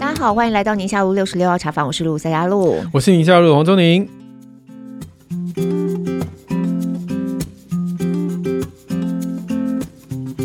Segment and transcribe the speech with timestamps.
[0.00, 4.08] 大家好，欢迎来到宁夏路六十六号茶坊，我是陆赛嘉璐，我是宁夏路黄宗宁。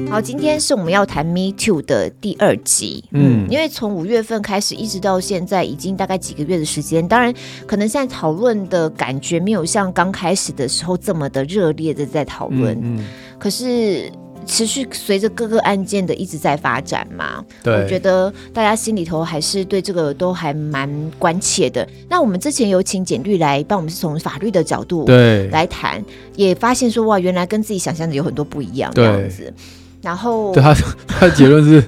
[0.10, 3.04] 好，今天是我们要谈 Me Too 的第二集。
[3.12, 7.08] 嗯，因为从五月份开始一直到现在，已经大概几个月的时间。
[7.08, 7.32] 当然，
[7.68, 12.76] 可能现在讨论的感觉没有像刚开始的时候这么的热烈的在讨论。
[12.78, 13.06] 嗯，嗯，
[13.38, 14.12] 可是
[14.48, 20.90] 持续随着各个案件的一直在发展嘛，对，我觉得大家心里头还是对这个都还蛮
[21.20, 21.88] 关切的。
[22.10, 26.04] 那我们之前有请简律来帮我们是从法律的角度对来谈，
[26.36, 29.54] 也发现说哇，原来跟自己想象的有很多不一样这样子。
[30.02, 30.74] 然后，对他
[31.06, 31.84] 他的结论是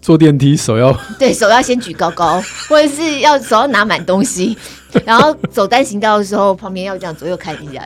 [0.00, 4.56] 坐电梯手要 对手要先举高高，或者是要手要拿满东西，
[5.04, 7.82] 然后走单行道的时候旁边要这样左右看一下。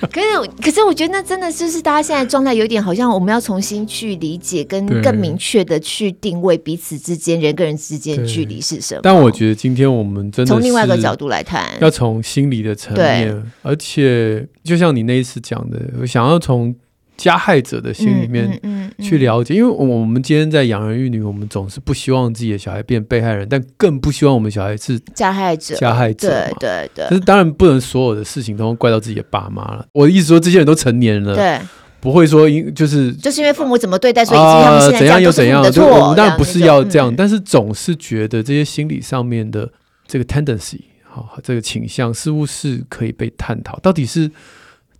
[0.12, 0.26] 可是
[0.62, 9.00] 可是我觉得那真的就是大家现在状态有点好像我们要重新去理解跟更明确的去定位彼此之间人跟人之间距离是什么。
[9.02, 16.74] 但我觉得今天我们真的从另外一个角度来谈，要从心理的层面，而且就像你那一次讲的，我想要从。
[17.16, 18.60] 加害者的心里面
[18.98, 25.76] 去了解，因为我们今天在养儿育女，我们总是不希望自己的小孩变被害人，但更不希望我们小孩是加害者。
[25.76, 27.06] 加害者，对对对。
[27.08, 29.86] 可是当然不能所有的事情都怪到自己的爸妈了。
[29.92, 31.60] 我的意思说，这些人都成年了，对，
[32.00, 35.70] 不会说因就是就是因为父母怎么对待，所以他们现在怎样又怎样。
[35.70, 39.70] 就我们当然不是要这样，但是总是觉得这些心理上面的
[40.06, 44.28] 这个 tendency，好，这个倾向似乎是可以被探讨，到底是。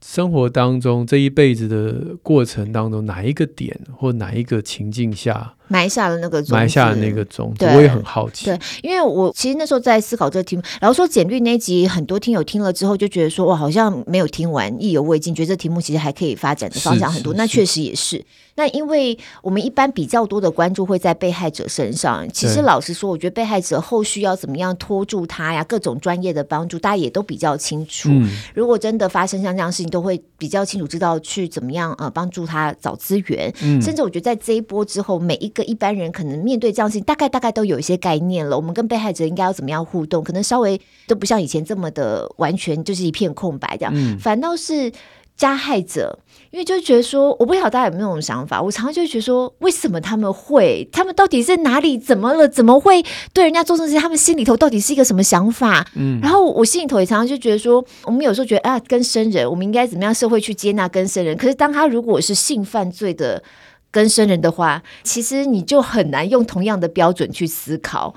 [0.07, 8.47] 生活当中这一辈子的过程当中，哪一个点或哪一个情境下埋下了那个种子，埋下了那个种子，我也很好奇。
[8.47, 17.33] 对，因为我其实那时候在思考这个题目，然后说简律那集，很多听友听了之后就觉得说，哇，好像没有听完，意犹未尽，觉得这题目其实还可以发展的方向很多。
[17.35, 18.25] 那确实也是。
[18.57, 28.11] 那因为我们一般比较多的关注会在被害者身上，其实老实说，我觉得被害者后续要怎么样拖住他呀，各种专业的帮助，大家也都比较清楚。
[28.13, 33.52] 嗯、如果真的发生像这样的事情，都会比较清楚知道去怎么样呃帮助他找资源。
[33.61, 38.55] 嗯、甚至我觉得在这一波之后，每一个一般人可能面对这样的事情，大概大概都有一些概念了。
[38.55, 44.93] 我们跟被害者应该要怎么样互动，可能稍微都不像以前这么的完全就是一片空白这样，嗯、反倒是。
[45.37, 46.17] 加害者，
[46.53, 48.63] 因为就觉得说，我不晓得大家有没有这种想法。
[48.63, 50.89] 我常常就觉得说，为什么他们会？
[50.93, 52.47] 他们到底是哪里怎么了？
[52.47, 53.98] 怎么会对人家做这些？
[53.98, 55.85] 他们心里头到底是一个什么想法？
[55.97, 61.37] 嗯，然后我心里头也常常就觉得说，我们有时候觉得啊，跟生人，我们应该怎么样社会去接纳跟生人？
[61.37, 63.43] 可是当他如果是性犯罪的
[63.95, 68.13] 更生人的话，其实你就很难用同样的标准去思考。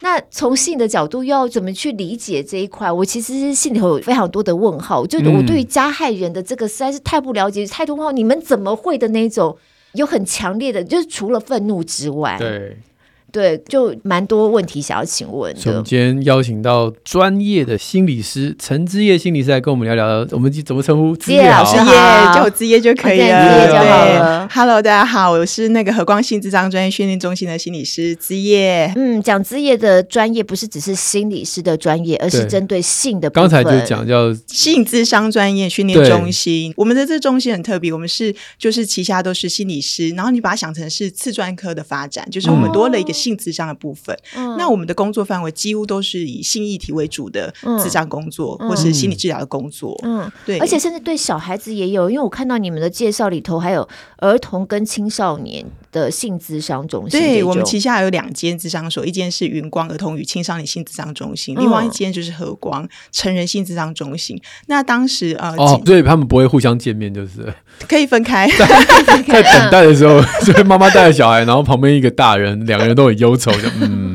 [0.00, 2.92] 那从性的角度，又要怎么去理解这一块？
[2.92, 5.06] 我其实是心里头有非常多的问号。
[5.06, 8.12] 就我对于加害人的这个实在是太不了解，太多问号。
[8.12, 9.56] 你们怎么会的那种
[9.94, 12.76] 有很强烈的，就是除了愤怒之外，对。
[13.34, 15.60] 对，就蛮多问题想要请问的。
[15.66, 21.16] 我们今天邀请到专业的心理师陈之业心理师来跟我们聊聊，我们怎么称呼？
[21.16, 21.74] 之业老师，
[22.32, 23.26] 叫我之业就可以了。
[23.26, 24.48] 之曄就好了。
[24.52, 28.92] Hello，大家好，我是那个和光性智商专业训练中心的心理师之业。
[28.94, 33.42] 嗯，讲之业的专业不是只是心理师的专业，而是针对性的部分。
[33.42, 36.72] 刚才就讲叫性智商专业训练中心。
[36.76, 43.12] 我们的这中心很特别，我们是就是旗下都是心理师，然后你把它想成是次专科的发展，就是我们多了一个。
[43.24, 49.98] 性咨商的部分，嗯、那我们的工作范围几乎都是以性议题为主的咨商工作，嗯、或是心理治疗的工作。
[50.02, 57.20] 嗯，对，而且甚至对小孩子也有，因为我看到你们的介绍里头还有儿童跟青少年的性咨商中心。
[57.20, 64.38] 对，我们旗下有两间咨商所，一间是云光儿童与青少年性咨商中心，另外一间就是和光成人性咨商中心。
[64.66, 67.54] 那当时呃，哦，对他们不会互相见面，就是
[67.88, 68.48] 可以分开，
[69.28, 74.13] 在等待的时候，所 以妈妈带着小孩，然后旁边一个大人，两个人都很忧愁就，嗯，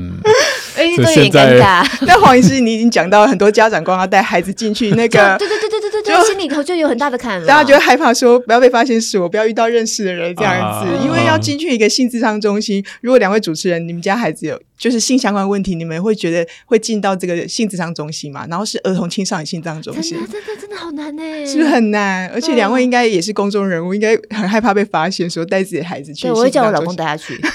[0.80, 1.86] 哎，都有点尴尬。
[2.08, 7.46] 那黄医师，你已经讲到很多家长光要带孩子进去那个，对对对对对对，就心里头就有很大的坎了。
[7.46, 12.84] 大家就会害怕，说不要被发现是我，不要遇到认识的人这样子，因为要进去一个性智商中心。
[13.02, 18.46] 如果两位主持人，你们家孩子有就是性相关问题，你们会觉得会进到这个性智商中心吗？
[18.50, 22.30] 然后是儿童青少年性咨商中心，真的真的好难呢，是不是很难？
[22.30, 26.24] 而且两位应该也是公众人物，应该很害怕被发现，说带自己的孩子去。
[26.24, 27.40] 对，我会叫我老公带他去。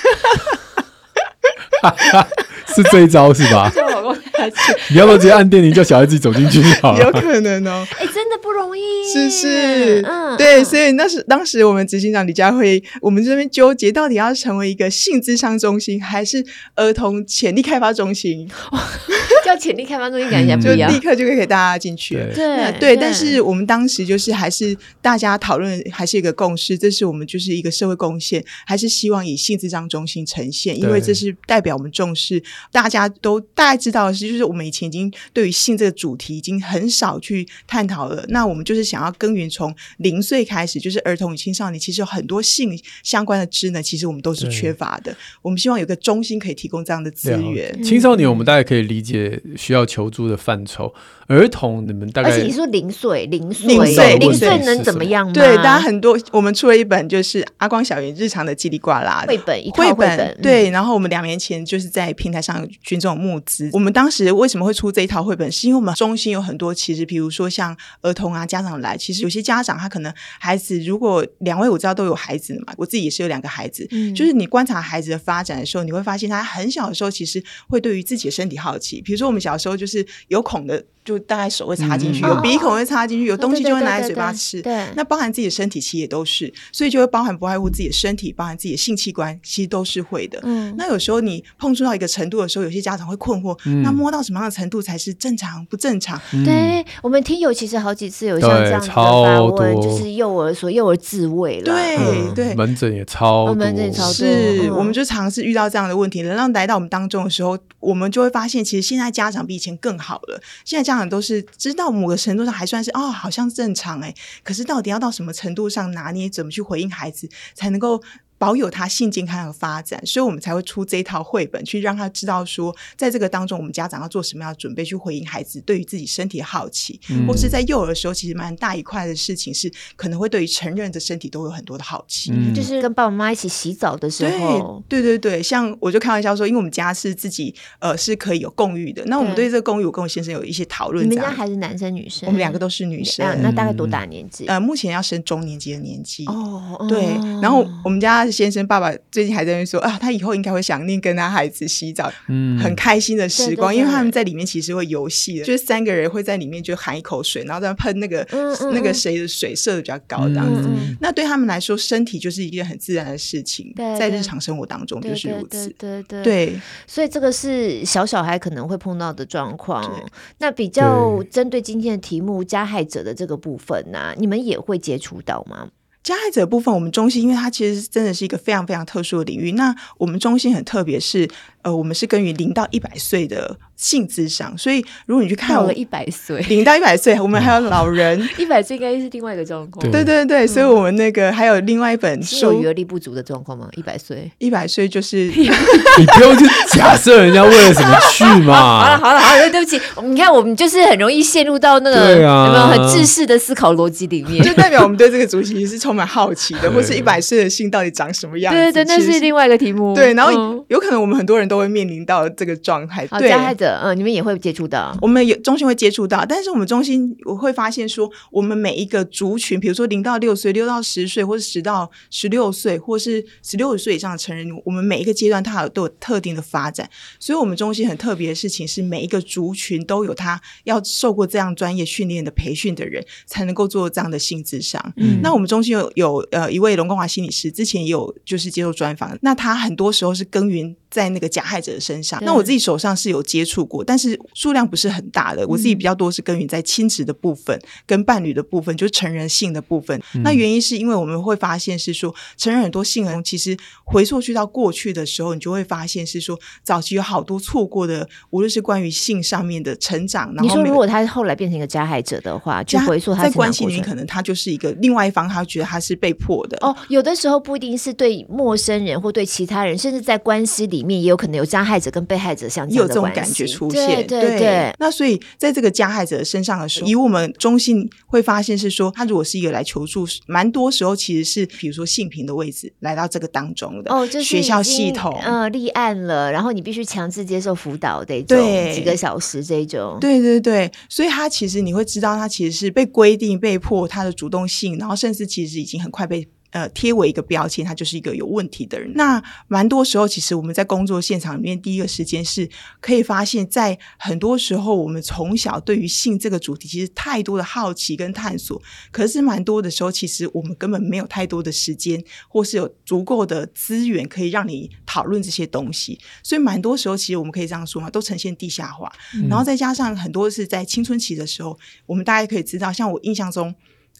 [2.74, 3.70] 是这一招是吧？
[3.74, 4.78] 叫老公带他去。
[4.90, 7.04] 你要不要直接按电铃叫小孩自己走进去就好了？
[7.04, 7.86] 有可能哦。
[7.98, 8.82] 哎，真的不容易。
[9.12, 16.44] 是是，嗯，对，所以那是当时我们执行长李佳慧，我们这边纠结到底要成为一个性智商中心，还是
[16.74, 18.48] 儿童潜力开发中心？
[19.44, 22.14] 叫潜力开发中心感觉不一样，就立刻就可以给大家进去。
[22.34, 32.42] 对对，但是我们当时就是还是大家讨论，还是一个共识，这是我们就是一个社会贡献，还是希望以性咨商中心呈现，因为这是代表我们重视。
[32.72, 38.24] 大家都大概知道的是，就是我们以前已经对于性这个主题已经很少去探讨了。
[38.28, 45.14] 那我们就是想要耕耘从零岁开始，就是儿童与青少年，其实有很多性相关的知能，其实我们都是缺乏的。
[45.42, 47.82] 我们希望有个中心可以提供这样的资源。
[47.82, 50.92] 青少年我们大概可以理解需要求助的范畴。
[51.26, 55.32] 儿童，你们大概而且你说零岁，零岁，零岁零岁能怎么样吗？
[55.32, 60.38] 对，大家很多，我们出了一本就是阿光小云日常的叽里呱啦绘本，一套绘本，本。
[60.42, 63.70] 对，然后我们两年前就是在平台上群众募资。
[63.72, 65.50] 我们当时为什么会出这一套绘本？
[65.50, 79.00] 是因为我们中心有很多，其实比如说像儿童啊，家长来，其实有些家长他可能孩子，如果两位我知道都有孩子嘛，我自己也是有两个孩子，嗯，就是你观察孩子的发展的时候，你会发现他很小的时候其实会对于自己的身体好奇。
[79.00, 80.84] 比如说我们小时候就是有孔的。
[81.04, 84.62] 就大概手会插进去，有鼻孔会插进去，有东西就会拿在嘴巴吃。
[84.62, 90.40] 对，那包含自己的身体其实也都是，所以就会包含不外乎自己的身体，包含自己的性器官，其实都是会的。
[90.44, 96.18] 嗯，那有时候你碰触到一个程度的时候，有些家长会困惑，那摸到什么样的程度才是正常不正常？
[96.42, 101.64] 对，我们听友其实好几次有像这样子的发问，就是幼儿所幼儿自慰了。
[101.64, 104.14] 对对，门诊也超多，门诊超多。
[104.14, 110.42] 是，我们就尝试遇到这样的问题，能让来到我们当中的时候，我们就会发现，其实现在家长比以前更好了。
[110.64, 118.02] 现在家长都是知道某个程度上还算是哦，好像正常哎，可是到底要到什么程度上拿捏，怎么去回应孩子，才能够
[118.44, 141.02] 保有他性健康的发展，所以我们才会出这一套绘本，去让他知道说，在这个当中，我们家长要做什么样的准备，去回应孩子对于自己身体的好奇，嗯、或是在幼儿的时候，其实蛮大一块的事情是，可能会对于成人的身体都有很多的好奇，嗯、就是跟爸爸妈妈一起洗澡的时候，对对对对，像我就开玩笑说，因为我们家是自己呃是可以有共浴的，那我们对这个共浴，我跟我先生有一些讨论。
[141.02, 142.26] 你们家还是男生女生？
[142.26, 143.24] 我们两个都是女生。
[143.40, 144.44] 那大概多大年纪？
[144.46, 146.84] 呃，目前要升中年级的年纪哦。
[146.88, 147.06] 对，
[147.40, 148.92] 然后我们家先生爸爸。
[149.10, 158.26] 最近还在那边说啊，他以后应该会想念跟他孩子洗澡，嗯，很开心的时光，因为他们在里面其实会游戏的，就是三个人会在里面就含一口水，然后再喷那个
[158.74, 160.68] 那个谁的水射的比较高这样子。
[161.00, 165.68] 那对他们来说，身体就是一件很自然的事情，在日常生活当中就是如此。
[165.78, 170.04] 对对对，所以这个是小小孩可能会碰到的状况。
[170.38, 175.68] 那比较针对今天的题目，加害者的这个部分呢，你们也会接触到吗？
[176.04, 179.52] 加害者部分，我们中心，因为它其实真的是一个非常非常特殊的领域。
[179.52, 181.26] 那我们中心很特别，是
[181.64, 183.56] 呃，我们是根于零到一百岁的。
[183.76, 189.90] 性咨商，所以如果你去看，到了一百岁，零到一百岁，我们还有老人， 一百岁应该是另外一个状况。
[189.90, 193.68] 对对对，所以我们那个还有另外一本书，有余额力不足的状况吗？
[193.74, 198.54] 一百岁，一百岁就是 你不用去假设人家为了什么去嘛。
[198.80, 208.54] 好了好了好了，对不起，你看我们就是很容易陷入到那个有没有很制式的思考逻辑里面，就代表我们对这个主题是充满好奇的，或是一百岁的性到底长什么样？
[208.54, 209.94] 对对对，那是另外一个题目。
[209.96, 213.06] 对，然后有可能我们很多人都会面临到这个状态。
[213.06, 214.34] 对，加害者，嗯，你们也会。
[214.44, 226.90] 接触到，我们有中心会接触到，但是我们中心我会发现说，我们每一个族群，比如说零到六岁、六到十岁，或是十到十六岁，或是十六岁以上的成人，我们每一个阶段它有都有特定的发展，
[227.20, 234.92] 所以我们中心很特别的事情是，每一个族群都有他要受过这样专业训练的培训的人，才能够做这样的性咨商。
[234.96, 244.18] 嗯，那我们中心有有呃一位龙光华心理师，之前也有就是接受专访，那他很多时候是耕耘在那个加害者的身上，那我自己手上是有接触过，但是。
[244.32, 250.00] 数量不是很大的，我自己比较多是耕耘在亲子的部分，跟伴侣的部分，就是成人性的部分。
[250.14, 260.32] 嗯、那原因是因为我们会发现是说，成人很多性人其实回溯去到过去的时候，你就会发现是说，早期有好多错过的，无论是关于性上面的成长。
[260.34, 266.56] 然后你说如果他后来变成一个加害者的话，就回溯他在关系里面，可能他就是一个另外一方，他觉得他是被迫的。
[266.60, 273.70] 哦，有的时候不一定是对陌生人或对其他人，甚至在关系里面也有可能有加害者跟被害者相这样的关系，有这种感觉出。
[273.70, 273.86] 现。
[273.86, 285.18] 对对，对，对，那所以在这个加害者身上的时候，以我们中心会发现是说，他如果是一个来求助，蛮多时候其实是比如说性平的位置来到这个当中的哦，就是学校系统。
[285.22, 296.26] 呃立案了，然后你必须强制接受辅导这种几个小时这种，对对对，所以他其实你会知道，他其实是被规定、被迫他的主动性，然后甚至其实已经很快被。
[296.54, 298.92] 呃贴为一个标签，他就是一个有问题的人。
[298.94, 302.48] 那蛮多时候，其实我们在工作现场里面，第一个时间是
[302.80, 308.62] 可以发现，在很多时候，我们从小对于性这个主题，其实太多的好奇跟探索。
[308.92, 315.98] 可是蛮多的时候，其实我们根本没有太多的时间，或是有足够的资源可以让你讨论这些东西。
[316.22, 318.92] 所以蛮多时候，其实我们可以这样说嘛，都呈现地下化。
[319.16, 323.52] 嗯、然后再加上很多是在青春期的时候，我们大家可以知道，像我印象中。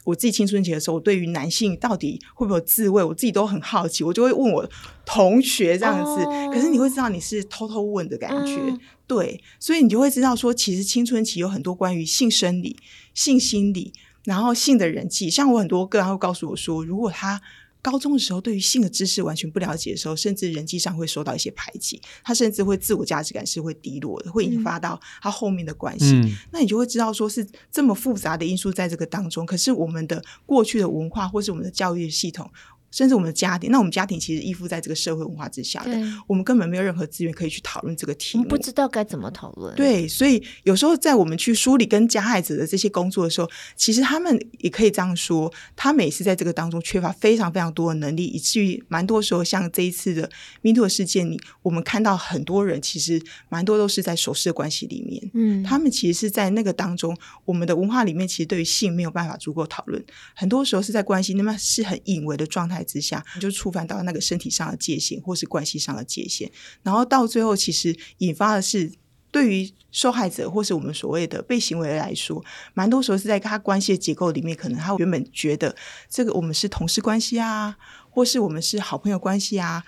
[0.02, 4.68] 我自己青春期的时候，我对于男性到底会不会有自慰，我自己都很好奇，我就会问我
[5.06, 6.24] 同学这样子。
[6.24, 6.52] Oh.
[6.52, 8.80] 可是你会知道你是偷偷问的感觉，uh.
[9.06, 12.76] 对，所以你就会知道说，其实青春期有很多关于性生理、
[13.14, 13.92] 性心理，
[14.24, 15.30] 然后性的人际。
[15.30, 17.40] 像我很多个人会告诉我说，如果他。
[17.84, 26.14] 高中的时候，对于性的知识完全不了解的时候，甚至人际上会受到一些排挤，他甚至会自我价值感是会低落的，会引发到他后面的关系。
[26.14, 32.50] 嗯、那你就会知道，说是这么复杂的因素在这个当中，可是我们的过去的文化或是我们的教育系统。
[32.94, 35.90] 甚至我们的家庭，那我们家庭其实依附在这个社会文化之下的，
[36.28, 39.74] 我们根本没有任何资源可以去讨论这个题目，不知道该怎么讨论。
[39.74, 50.30] 对，所以有时候在我们去梳理跟加害者的这些工作的时候，其实他们也可以这样说，他每次在这个当中缺乏非常非常多的能力，以至于蛮多时候像这一次的
[50.62, 60.00] MeToo 事件里，我们看到很多人其实蛮多都是在守势的关系里面，嗯，他们其实是在那个当中，我们的文化里面其实对于性没有办法足够讨论，
[60.36, 63.54] 很多时候是在关系那么是很隐微的状态之下，就。
[63.54, 66.50] 触犯到那个身体上的界限，或是关系上的界限，
[66.82, 68.92] 然后到最后，其实引发的是
[69.30, 75.76] 对于受害者或是我们所谓的被行为来说，蛮多时候是在他关系的结构里面，可能他原本觉得
[76.10, 77.76] 这个我们是同事关系啊，
[78.10, 79.84] 或是我们是好朋友关系啊。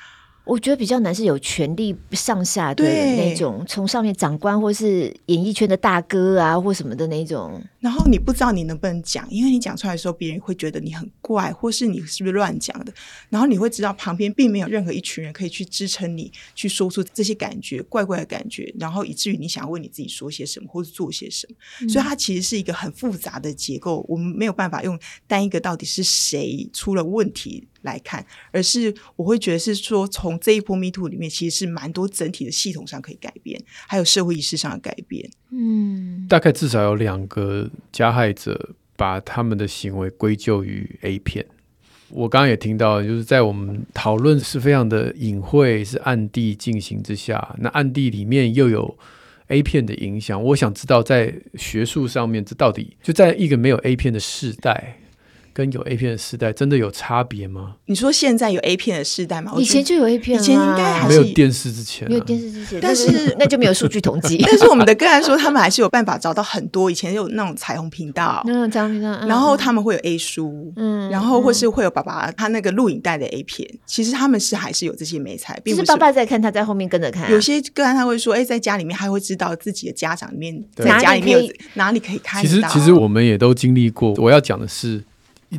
[0.47, 7.61] 我觉得比较难是有权力上下的那种，从上面长官或是演艺圈的大哥啊，或什么的那种。
[7.81, 12.93] 然后你不知道你能不能讲，因为你讲出来的时候，别人会觉得你很怪，或是你是不是乱讲的。
[13.29, 21.57] 然后你会知道旁边并没有任何一群人可以去支撑你去说出这些感觉怪怪的感觉，然后以至于你想要为你自己说些什么，或是做些什么。
[21.83, 35.31] 嗯、所以它其实是一个很复杂的结构，我们没有办法用单一个到底是谁出了问题来看，而是我会觉得是说，从这一波 MeToo 里面，其实是蛮多整体的系统上可以改变，还有社会意识上的改变。
[35.51, 41.45] 嗯，大概至少有两个加害者把他们的行为归咎于 A 片。
[42.09, 48.97] 我刚刚也听到，就是在我们讨论是非常的隐晦，是暗地进行之下，那暗地里面又有
[49.49, 50.41] A 片的影响。
[50.41, 55.01] 我想知道，在学术上面，这到底就在一个没有 A 片的世代。
[55.57, 57.77] 跟有 A 片的时代真的有差别吗？
[57.87, 59.55] 你说现在有 A 片的时代吗？
[59.57, 64.37] 以前就有 A 片，以前应该还没有电视之前，没有电视之前，但是那就没有数据统计。
[64.47, 77.33] 但是我们的个案说，他们还是有办法找到很多以前有那种彩虹频道，嗯，彩虹频道，然后他们会有 A 书，嗯，然后或是会有爸爸他那个录影带的 A 片，其实他们是还是有这些美材，并不是爸爸在看，他在后面跟着看。
[77.33, 82.43] 有些个案他会说，哎，在家里面他会知道自己的家长里面在家里面有哪里可以看。
[82.43, 84.13] 其实其实我们也都经历过。
[84.19, 85.03] 我要讲的是。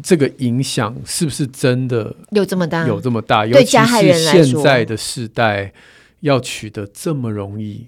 [0.03, 2.85] 这个影响是不是真的有这么大？
[2.85, 3.45] 有这么大？
[3.45, 5.71] 对加害人来说，尤其是现在的世代
[6.19, 7.87] 要取得这么容易，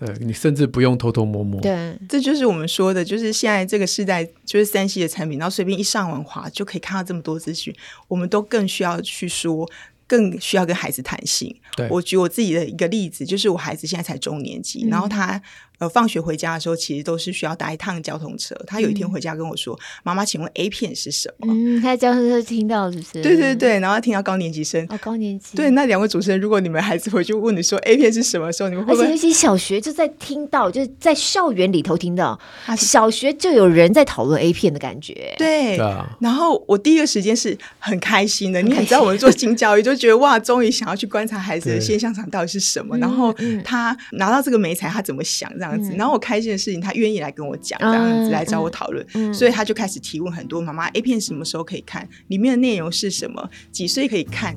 [0.00, 1.60] 呃，你甚至不用偷偷摸摸。
[1.60, 7.74] 对，这就是我们说的，就是现在这个世代，就是三 C 的产品，然后随便一上网滑就可以看到这么多资讯，
[8.08, 9.70] 我们都更需要去说，
[10.08, 11.54] 更需要跟孩子谈心。
[11.76, 15.40] 对，我举我自己的一个例子，就是我孩子现在才中年级，嗯、然后他。
[15.78, 18.54] 呃，放学回家的时候，其实都是需要搭一趟交通车。
[18.66, 23.22] 他有一天回家跟我说：“妈妈、嗯，请问 A 片是什么？”嗯，他在交通车听到是不是？
[23.22, 25.56] 对对对，然后听到高年级生哦，高年级。
[25.56, 29.04] 对，那两位主持人，如果你们孩子回去问你说 A 片是什么时候，你们会不会？
[29.04, 32.38] 而且那些小学就在听到，就是在校园里头听到，
[32.76, 35.34] 小学就有人在讨论 A 片的感觉。
[35.36, 35.76] 对，
[36.20, 46.46] 然后我第一个时间是很开心的，你很知道我们做性教育就觉得哇，终于想要去观察孩子的现象场到底是什么，然后他拿到这个媒材，他怎么想这样子，然后我开心。
[46.46, 50.60] 的事情，他愿意来跟我讲，这样子来找我讨论，所以他就开始提问很多。
[50.60, 52.08] 妈妈，A 片什么时候可以看？
[52.28, 53.50] 里面的内容是什么？
[53.72, 54.56] 几岁可以看？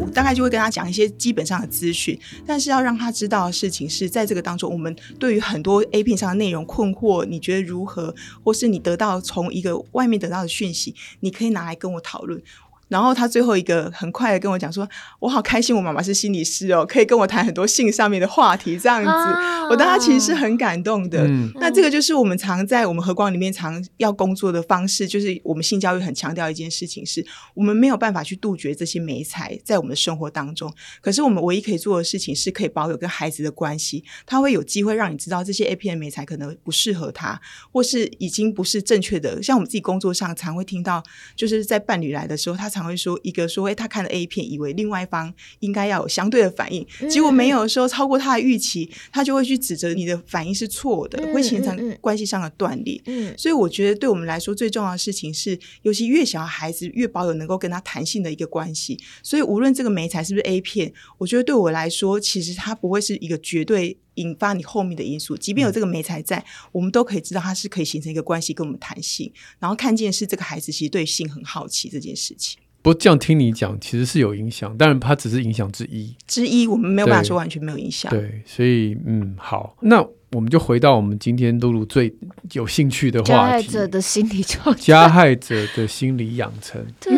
[0.00, 8.12] 我大概就会跟他讲一些基本上的资讯，但是要让他知道的事情是在这个当中，我们对于很多 A 片上的内容困惑，你觉得如何？
[8.42, 12.42] 或是你得到从一个外面得到的讯息，你可以拿来跟我讨论。
[12.88, 14.88] 然后他最后一个很快的跟我讲说
[15.20, 21.26] ：“我好开心，我妈妈是心理师哦，可以跟我谈很多性上面的话题。”这样子，啊、我当他其实是很感动的。
[21.26, 30.72] 嗯、那这个就是我们常在我们和光里面常要工作的方式，就是我们性教育很强调一件事情是，是我们没有办法去杜绝这些美材在我们的生活当中。
[31.00, 34.04] 可是我们唯一可以做的事情，是可以保有跟孩子的关系。
[34.24, 37.40] 他会有机会让你知道这些 A 片媒材可能不适合他，
[37.72, 39.42] 或是已经不是正确的。
[39.42, 41.02] 像我们自己工作上常会听到，
[41.34, 53.00] 就是在伴侣来的时候，他常会说一个说，哎，他看了 A 片，以为另外一方应该要有相对的反应，结果没有的时候，超过他的预期，他就会去指责你的反应是错的，会形成关系上的断裂。
[53.06, 58.98] 嗯，所以我觉得对我们来说最重要的事情是，尤其越小孩子越保有能够跟他谈性的一个关系。
[59.22, 65.36] 所以无论这个媒材是不是 A 片，我觉得对我来说，其实它不会是一个绝对引发你后面的因素。
[65.36, 72.58] 即便有这个媒材在，我们都可以知道它是可以形成一个关系，跟我们谈性，然后看见是这个孩子其实对性很好奇这件事情。
[72.86, 76.14] 不过这样听你讲，其实是有影响，当然它只是影响之一。
[76.24, 78.08] 之一，我们没有办法说完全没有影响。
[78.12, 80.00] 对，所以嗯，好，那
[80.30, 82.14] 我们就回到我们今天露露最
[82.52, 84.80] 有兴趣的话题：加害者的心理状态。
[84.80, 86.80] 加害者的心理养成。
[87.02, 87.12] 对，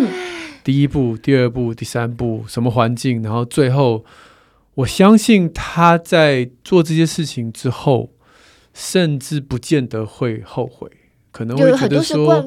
[0.65, 3.23] 第一步、第二步、第三步，什么环境？
[3.23, 4.07] 然后最后，
[4.73, 8.15] 我相信他在做这些事情之后，
[8.73, 10.91] 甚至不见得会后悔。
[11.31, 12.43] 可能会觉得说，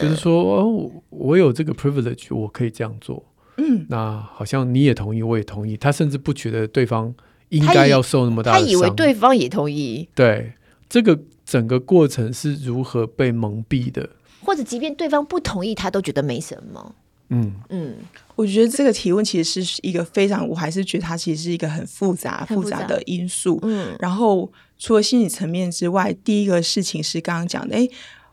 [0.00, 3.24] 就是说，哦，我有这个 privilege，我可以这样做。
[3.56, 5.76] 嗯，那好像你也同意，我也同意。
[5.76, 7.14] 他甚至不觉得对方
[7.50, 8.66] 应该要受那么大的伤。
[8.66, 10.08] 他以为对方也同意。
[10.14, 10.52] 对，
[10.88, 14.08] 这个整个过程是如何被蒙蔽的？
[14.40, 16.94] 或者，即便对方不同意，他都觉得没什么。
[17.30, 17.94] 嗯嗯，
[18.36, 23.58] 我觉得这个提问其实是一个非常，我还是觉得它其实是一个很复杂、复杂的因素。
[23.62, 24.50] 嗯，然后。
[24.78, 27.90] 除了心理层面之外，第一个事情是刚刚讲的，诶，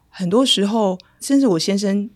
[0.10, 2.10] 很多时候，甚至我先生。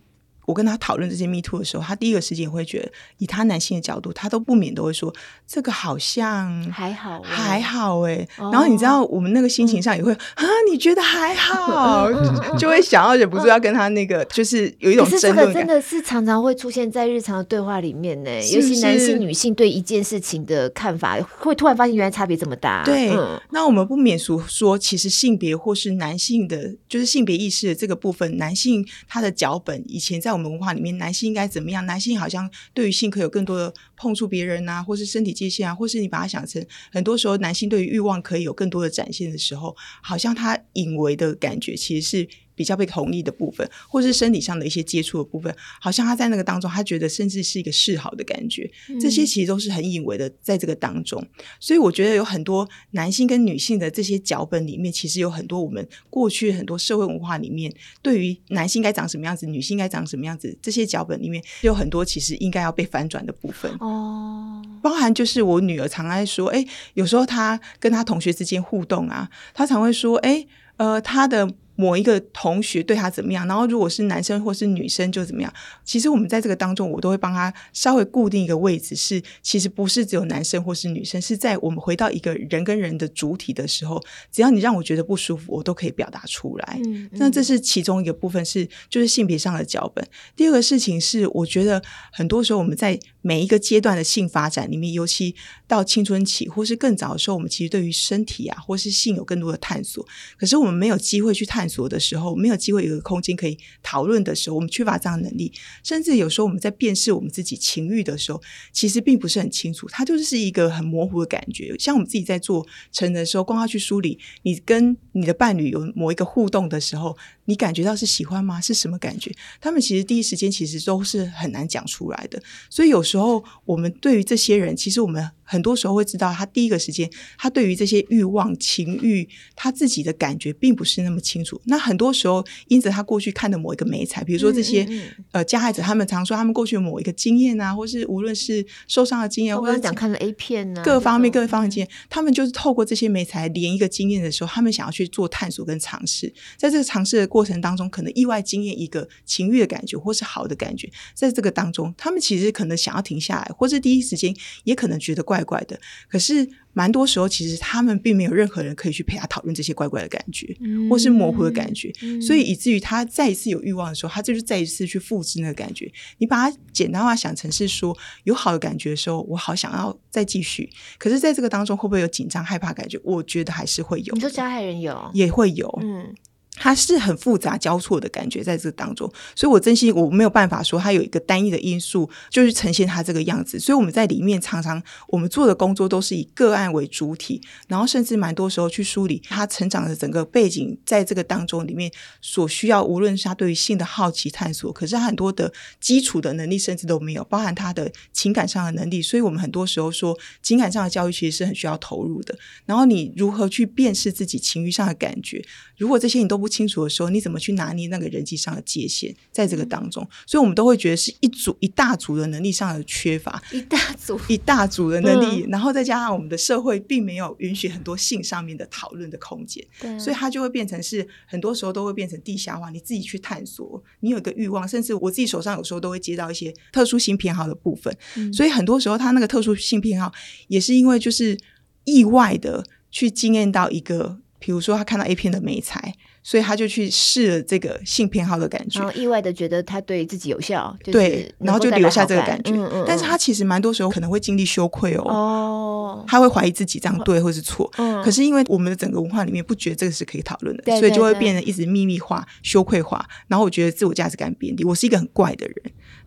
[0.46, 5.12] 我跟他讨论这些 Me Too 的时候，他第一个时间会觉得，以他男性的角度，他都不免都会说，
[5.46, 8.26] 这个好像还好，还好哎。
[8.38, 12.08] 然后你知道，我们那个心情上也会啊，你觉得还好，
[12.56, 15.36] 就会想要忍不住要跟他那个，就是有一种争论感。
[15.36, 22.84] 可是这个真的是常常会出现在日常的对话里面呢，尤其男性、女性对一件事情的看法，会突然发现原来差别这么大。
[22.84, 23.10] 对，
[23.50, 30.35] 那我们不免俗说，其实性别或是男性的，就是性别意识的这个部分，男性他的脚本以前在。
[30.36, 31.84] 我们文化里面，男性应该怎么样？
[31.86, 42.28] 男性好像对于性可以有更多的碰触别人啊，或是身体界限啊，或是你把它想成，很多时候男性对于欲望可以有更多的展现的时候，好像他隐为的感觉其实是。
[42.56, 48.68] 比较被同意的部分，或是身体上的一些接触的部分，好像他在那个当中，他觉得甚至是一个示好的感觉。
[48.88, 51.24] 嗯、这些其实都是很隐微的，在这个当中。
[51.60, 57.70] 所以我觉得有很多男性跟女性的这些脚本里面，其实有很多我们过去很多社会文化里面，
[58.00, 63.70] 对于男性该长什么样子，女性该长什么样子，这些脚本里面有很多其实应该要被翻转的部分。
[63.80, 66.64] 哦，包含就是我女儿常爱说，哎，
[66.94, 70.46] 有时候她跟她同学之间互动啊，她常会说，哎，
[70.78, 71.52] 呃，她的。
[71.76, 75.52] 某一个同学对他怎么样，然后如果是男生或是女生就怎么样。
[75.84, 86.80] 其实我们在这个当中，我都会帮他稍微固定一个位置，是其实不是只有男生或是女生，是在我们回到一个人跟人的主体的时候，只要你让我觉得不舒服，我都可以表达出来。
[86.84, 87.10] 嗯嗯。
[87.12, 90.06] 那这是其中一个部分，是就是性别上的脚本。
[90.34, 95.34] 第二个事情是，我觉得很多时候我们在每一个阶段的性发展里面，尤其
[95.66, 100.06] 到青春期或是更早的时候，我们其实对于身体啊或是性有更多的探索，
[100.38, 108.40] 可是我们没有机会去探索的时候，没有机会有个空间可以讨论的时候，我们缺乏这样的能力，甚至有时候我们在辨识我们自己情欲的时候，
[108.72, 111.74] 其实并不是很清楚，它就是一个很模糊的感觉。
[111.80, 118.60] 像我们自己在做成人的时候，光要去梳理你跟你的伴侣有某一个互动的时候，你感觉到是喜欢吗？
[118.60, 119.34] 是什么感觉？
[119.60, 122.40] 他们其实第一时间其实都是很难讲出来的。
[122.70, 125.30] 所以有时候候我们对于这些人，其实我们。
[125.48, 131.60] 很多时候会知道，他第一个时间，他对于这些欲望、情欲，他自己的感觉并不是那么清楚。
[131.66, 146.34] 那很多时候，因着他过去看的某一个媒材，比如说这些嗯嗯嗯呃加害者，他们常说他们过去某一个经验啊，或是无论是受伤的经验，或者讲看了 A 片呢、啊，各方面各方面经验，他们就是透过这些媒材连一个经验的时候，他们想要去做探索跟尝试。
[146.56, 155.36] 在这个尝试的过程当中，可能意外经验一个情欲的感觉，或是好的感觉，在这个当中，他们其实可能想要停下来，或是第一时间也可能觉得怪。
[155.36, 165.92] 怪怪的，可是蛮多时候，其实他们并没有任何人可以去陪他讨论这些怪怪的感觉，嗯、或是模糊的感觉，嗯、所以以至于他再一次有欲望的时候，他就是再一次去复制那个感觉。
[166.16, 170.70] 你把它简单化想成是说，有好的感觉的时候，我好想要再继续。
[170.96, 172.98] 可是，在这个当中，会不会有紧张、害怕感觉？
[173.04, 174.14] 我觉得还是会有。
[174.14, 176.14] 你说加害人有，也会有，嗯。
[176.56, 183.58] 它是很复杂交错的感觉在这当中，所以我真心我没有办法说它有一个单一的因素就是呈现它这个样子。
[183.60, 191.90] 所以我们在里面常常我们做的工作都是以个案为主体，然后甚至蛮多时候去梳理他成长的整个背景，在这个当中里面
[192.20, 199.02] 所需要，无论是他对于性的好奇探索，可是他很多的基础的能力甚至都没有，包含他的情感上的能力。
[199.02, 202.36] 所以我们很多时候说情感上的教育其实是很需要投入的。
[202.64, 205.44] 然后你如何去辨识自己情绪上的感觉？
[205.76, 209.14] 如果这些你都不清楚的时候，你怎么去拿捏那个人际上的界限？
[209.32, 214.20] 在这个当中，所以我们都会觉得是一组一大组的能力上的缺乏，一大组。
[214.28, 230.12] 一大组的能力，嗯、然后再加上我们的社会并没有允许很多性上面的讨论的空间，对，所以它就会变成是很多时候都会变成地下化，你自己去探索，你有一个欲望，甚至我自己手上有时候都会接到一些特殊性偏好的部分，嗯、所以很多时候他那个特殊性偏好
[230.48, 231.38] 也是因为就是
[231.84, 234.18] 意外的去惊艳到一个。
[234.38, 235.94] 比如说，他看到 A 片的美材，
[236.26, 242.50] 所以他就去试了这个性偏好的感觉，然后意外的觉得他对自己有效，就是、对，然后就留下这个感觉。
[242.50, 247.72] 嗯嗯嗯、但是他其实蛮多时候可能会经历羞愧哦，哦，他会怀疑自己这样对或是错。
[247.78, 254.64] 嗯，可是因为我们的整个文化里面不觉得这个是可以讨论的，对对对，所以就会变得一直秘密化、羞愧化，然后我觉得自我价值感贬低。
[254.64, 255.56] 我是一个很怪的人，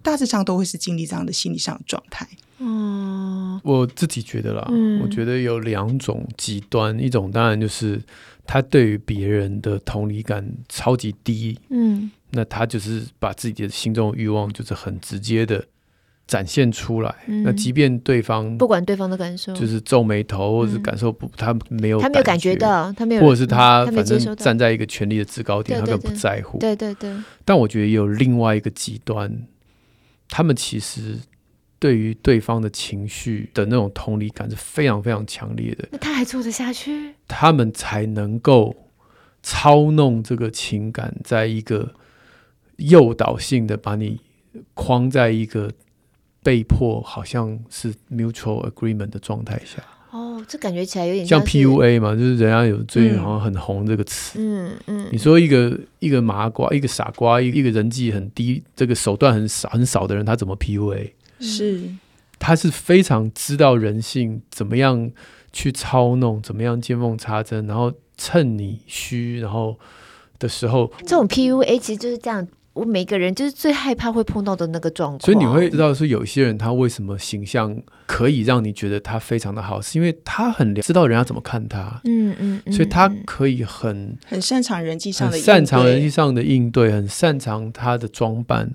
[0.01, 2.27] 大致上都会是经历这样的心理上的状态。
[2.61, 8.01] 嗯，我自己觉得啦，嗯、我觉得有两种极端，一种当然就是
[8.51, 15.63] 他对于别人的同理感超级低，嗯，那他就是把自己的心中的欲望就是很直接的
[16.25, 27.15] 展现出来，嗯、那即便对方不管对方的感受，就是皱眉头或者是感受不，嗯、他没有，他没有感觉到，他没有，或者是他反正站在一个权力的制高点，他根本不在乎，对对对。
[27.45, 29.31] 但我觉得也有另外一个极端，
[30.27, 31.19] 他们其实。
[31.79, 37.15] 对于对方的情绪的那种同理感是非常非常强烈的，那他还做得下去？
[37.27, 38.75] 他们才能够
[39.41, 41.93] 操弄这个情感，在一个
[42.75, 44.19] 诱导性的把你
[44.73, 45.71] 框在一个
[46.43, 49.81] 被迫好像是 mutual agreement 的状态下。
[50.11, 54.39] 哦，这感觉起来有点像 PUA 嘛，就是人家有最近好像很红这个词。
[54.39, 61.11] 嗯嗯，嗯你说一个一个麻瓜，一个傻瓜，一个人际很低，这个手段很少很少的人，他怎么 PUA？
[61.39, 61.89] 是，
[62.37, 65.11] 他是非常知道人性怎么样
[65.51, 69.77] 去操弄，怎么样见缝插针，然后趁你虚，然后
[70.37, 72.47] 的时候，这种 PUA 其实就是这样。
[72.73, 77.75] 我每个人就是最害怕会碰到的那个状况，所以你会知道说，有些人他为什么形象
[78.05, 88.71] 可以让你觉得他非常的好，是因为他很知道人家怎么看他，嗯嗯，嗯，所以他可以很很擅长人际上的擅长人际上的应对，很擅长他的装扮。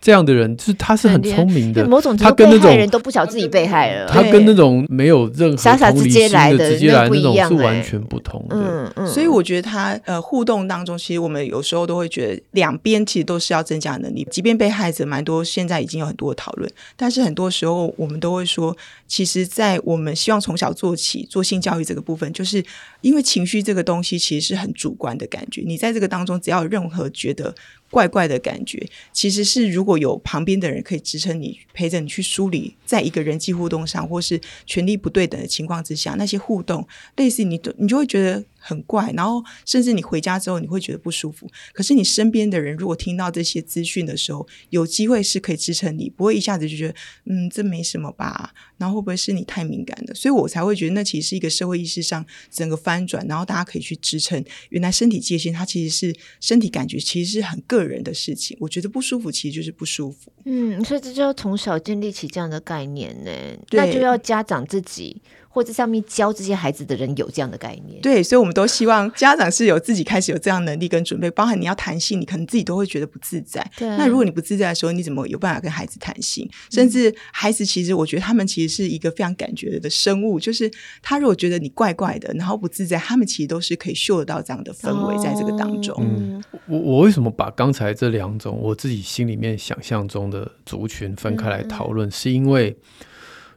[0.00, 4.06] 这样的人就是他是很聪明的，某种程度被害人都不晓得自己被害了。
[4.08, 8.56] 他跟那种没有任何傻傻直接来的直接来那种是完全不同的。
[8.56, 9.08] 嗯嗯。
[9.08, 14.26] 所以我觉得他呃互动当中，其实我们有时候都会觉得两边其实都是要增加能力。
[14.30, 18.76] 即便被害者蛮多，现在已经有很多的讨论，但是很多时候我们都会说，
[19.08, 22.62] 其实，在我们希望从小做起做性教育这个部分，就是
[23.00, 25.62] 因为情绪这个东西其实是很主观的感觉。
[25.64, 27.54] 你在这个当中，只要有任何觉得。
[27.90, 38.44] 怪怪的感觉，其实是如果有旁边的人可以支撑你，陪着你去梳理，在一个人际互动上，或是权力不对等的情况之下，那些互动类似你，你就会觉得。
[38.66, 41.48] 很怪，然后甚至你回家之后你会觉得不舒服。
[41.72, 46.94] 可是你身边的人如果听到这些资讯的时候，有机会是可以支撑你，不会一下子就觉得
[47.26, 48.52] 嗯，这没什么吧？
[48.76, 50.14] 然后会不会是你太敏感了？
[50.14, 54.44] 所以我才会觉得那其实是一个社会意识上整个翻转，然后大家可以去支撑。
[54.70, 58.56] 原来身体界限它其实是身体感觉，其实是很个人的事情。
[58.60, 60.32] 我觉得不舒服其实就是不舒服。
[60.44, 63.30] 嗯，所以这就要从小建立起这样的概念呢，
[63.70, 65.22] 那就要家长自己。
[65.56, 73.66] 或者上面教这些孩子的人有这样的概念，对，所以我们都希望家长是有自己开始有这样能力跟准备，包含你要谈性，你可能自己都会觉得不自在。
[73.74, 76.46] 对，那如果你不自在的时候，你怎么有办法跟孩子谈性？
[76.70, 85.96] 甚至孩子其实，我觉得他们其实是一个非常感觉的生物，就是他如果觉得你怪怪的，然后不自在，他们其实都是可以嗅得到这样的氛围在这个当中。
[85.98, 92.76] 嗯，我我为什么把刚才这两种我自己心里面想象中的族群分开来讨论，嗯、是因为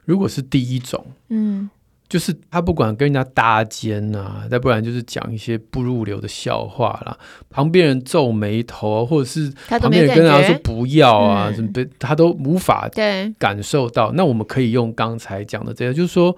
[0.06, 1.68] 如果是第一种，嗯。
[2.10, 7.16] 就是他不管跟人家搭肩啊，再不然就是讲一些不入流的笑话啦，
[7.48, 11.70] 旁边人皱眉头，或者是旁边人跟他说不要啊，什么
[12.00, 12.90] 他都无法
[13.38, 14.10] 感受到。
[14.12, 16.36] 那我们可以用刚才讲的这样，就是说，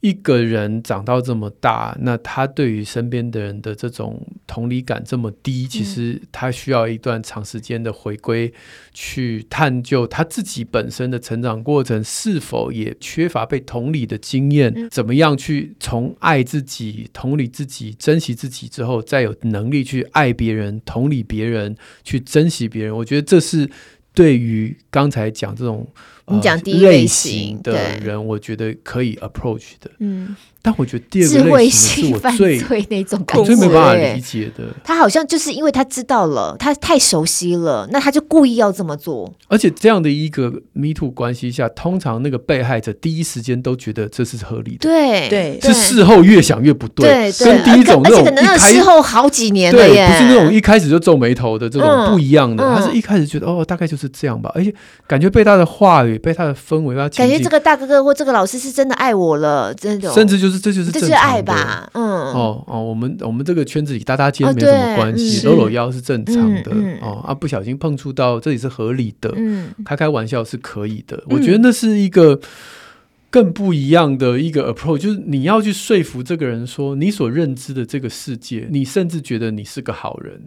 [0.00, 8.52] 一个人长到这么大，那他对于身边的人的这种同理感这么低，其实他需要一段长时间的回归，
[8.94, 22.96] 去探究他自己本身的成长过程是否也缺乏被同理的经验，怎么样去从爱自己、同理自己、珍惜自己之后，再有能力去爱别人、同理别人、去珍惜别人。
[22.96, 23.68] 我觉得这是
[24.14, 25.88] 对于刚才讲这种。
[26.30, 29.90] 你讲第一类型的人，我觉得可以 approach 的。
[30.00, 30.36] 嗯。
[30.60, 34.64] 但我觉得第二个类型是我最那种感觉，最没办法理解的。
[34.82, 39.32] 他好像就是因为他知道了，他太熟悉了，那他就故意要这么做。
[39.46, 44.78] 而且这样的一个 me too 关系下，通常那个被害者第一时间都觉得这是合理的。
[44.80, 47.32] 对对，是事后越想越不对。
[47.32, 52.64] 对，跟第一种那种可能事后好几年了耶，不是那种一开始就皱眉头的这种不一样的。
[52.76, 54.74] 他是一开始觉得哦，大概就是这样吧，而且
[55.06, 61.38] 感觉被他的话语、被他的氛围，感觉这个大哥哥或这个老师是真的爱我了，真的甚至就是这就是这是爱。
[61.38, 71.22] 吧，嗯，哦哦，我们我们这个圈子里搭搭肩没什么关系，搂搂腰是正常的，哦啊，不小心碰触到这里是合理的，嗯，开开玩笑是可以的。
[71.30, 72.40] 我觉得那是一个
[73.30, 80.42] 更不一样的一个 approach，就是你要去说服这个人说，你所认知的这个世界，你甚至觉得你是个好人，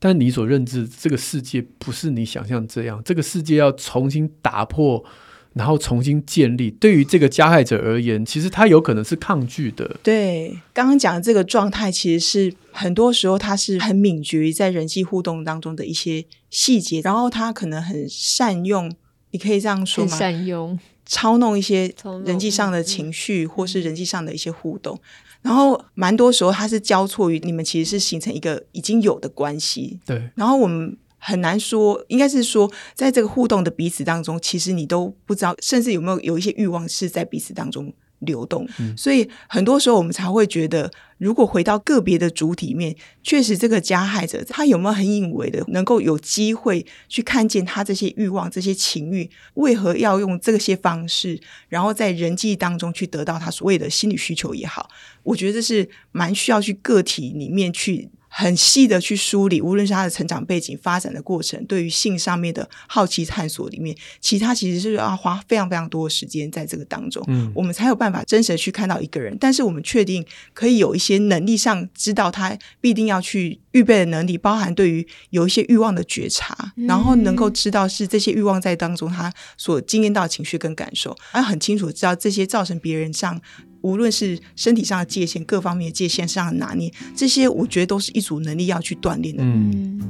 [0.00, 5.04] 但你所认知这个世界不是你想象这样，这个世界要重新打破。
[5.52, 9.96] 然后重新建立，对于这个加害者而言，其实他有可能是抗拒的。
[10.00, 18.94] 对，刚刚讲的这个状态，其实是很多时候他是很敏觉于在人际互动当中的一些细节，然后他可能很善用，
[19.32, 20.16] 你可以这样说吗？
[20.16, 21.92] 善用操弄一些
[22.24, 25.00] 人际上的情绪，或是人际上的一些互动，
[25.42, 29.98] 然后蛮多时候它是交错于你们其实是形成一个已经有的关系。
[30.04, 30.96] 对，然后我们。
[31.22, 38.66] 很难说，应该是说，在这个互动的彼此当中，其实你都不知道，甚至有没有有一些欲望是在彼此当中流动。
[38.78, 54.88] 嗯、所以很多时候我们才会觉得，如果回到个别的主体面，确实这个加害者他有没有很隐微的能够有机会去看见他这些欲望、这些情欲，为何要用这些方式，然后在人际当中去得到他所谓的心理需求也好，
[55.22, 58.10] 我觉得这是蛮需要去个体里面去。
[58.32, 69.36] 很细的去梳理，无论是他的成长背景、发展的过程，对于性上面的好奇探索里面，其他其实是要花非常非常多的时间在这个当中，嗯，我们才有办法真实的去看到一个人。
[69.40, 83.40] 但是我们确定可以有一些能力上知道他必定要去预备的能力，包含对于有一些欲望的觉察，然后能够知道是这些欲望在当中他所经验到的情绪跟感受，而很清楚知道这些造成别人上。
[83.82, 89.42] 无论是身体上的界限，各方面的界限上的拿捏，这些我觉得都是一组能力要去锻炼的。
[89.42, 90.00] 嗯，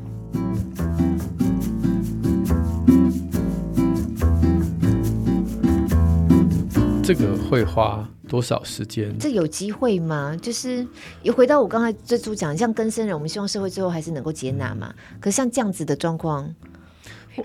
[7.02, 9.16] 这个会花多少时间？
[9.18, 10.36] 这有机会吗？
[10.40, 10.84] 就是
[11.22, 14.92] 也回到我刚才最初讲，像更生人，我们希望社会最后还是能够接纳嘛。
[15.20, 16.52] 可是像这样子的状况，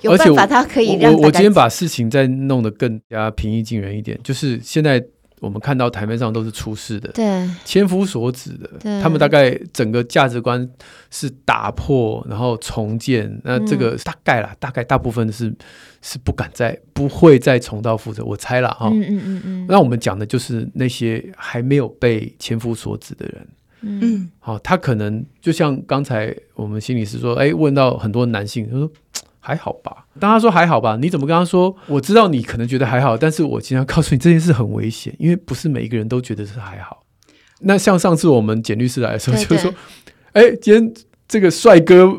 [0.02, 5.06] 有办法他可以让我，我，我今天把事情再弄得更加平易近人一点，就是现在。
[5.42, 10.68] 我们看到台面上都是出事的，对，千夫所指的，他们大概整个价值观
[11.12, 13.40] 是打破，然后重建。
[13.44, 15.54] 那这个大概啦，嗯、大概大部分是
[16.02, 18.24] 是不敢再，不会再重蹈覆辙。
[18.24, 19.66] 我猜了哈，嗯嗯嗯嗯。
[19.68, 23.48] 那我们讲的就是那些还没有被千夫所指的人，
[23.82, 28.90] 嗯，好，他可能就像刚才我们心理师说，哎，问到很多男性，他说。
[29.46, 30.06] 还好吧。
[30.20, 31.76] 当他说还好吧，你怎么跟他说？
[31.86, 37.02] 我知道你可能觉得还好，但是我今天要告诉你这件事很危险，因为不是每一个人都觉得是还好。
[37.62, 39.74] 那像上次我们简律师来的时候，对对就说
[40.34, 40.94] ：“哎，今天
[41.28, 42.12] 这个帅哥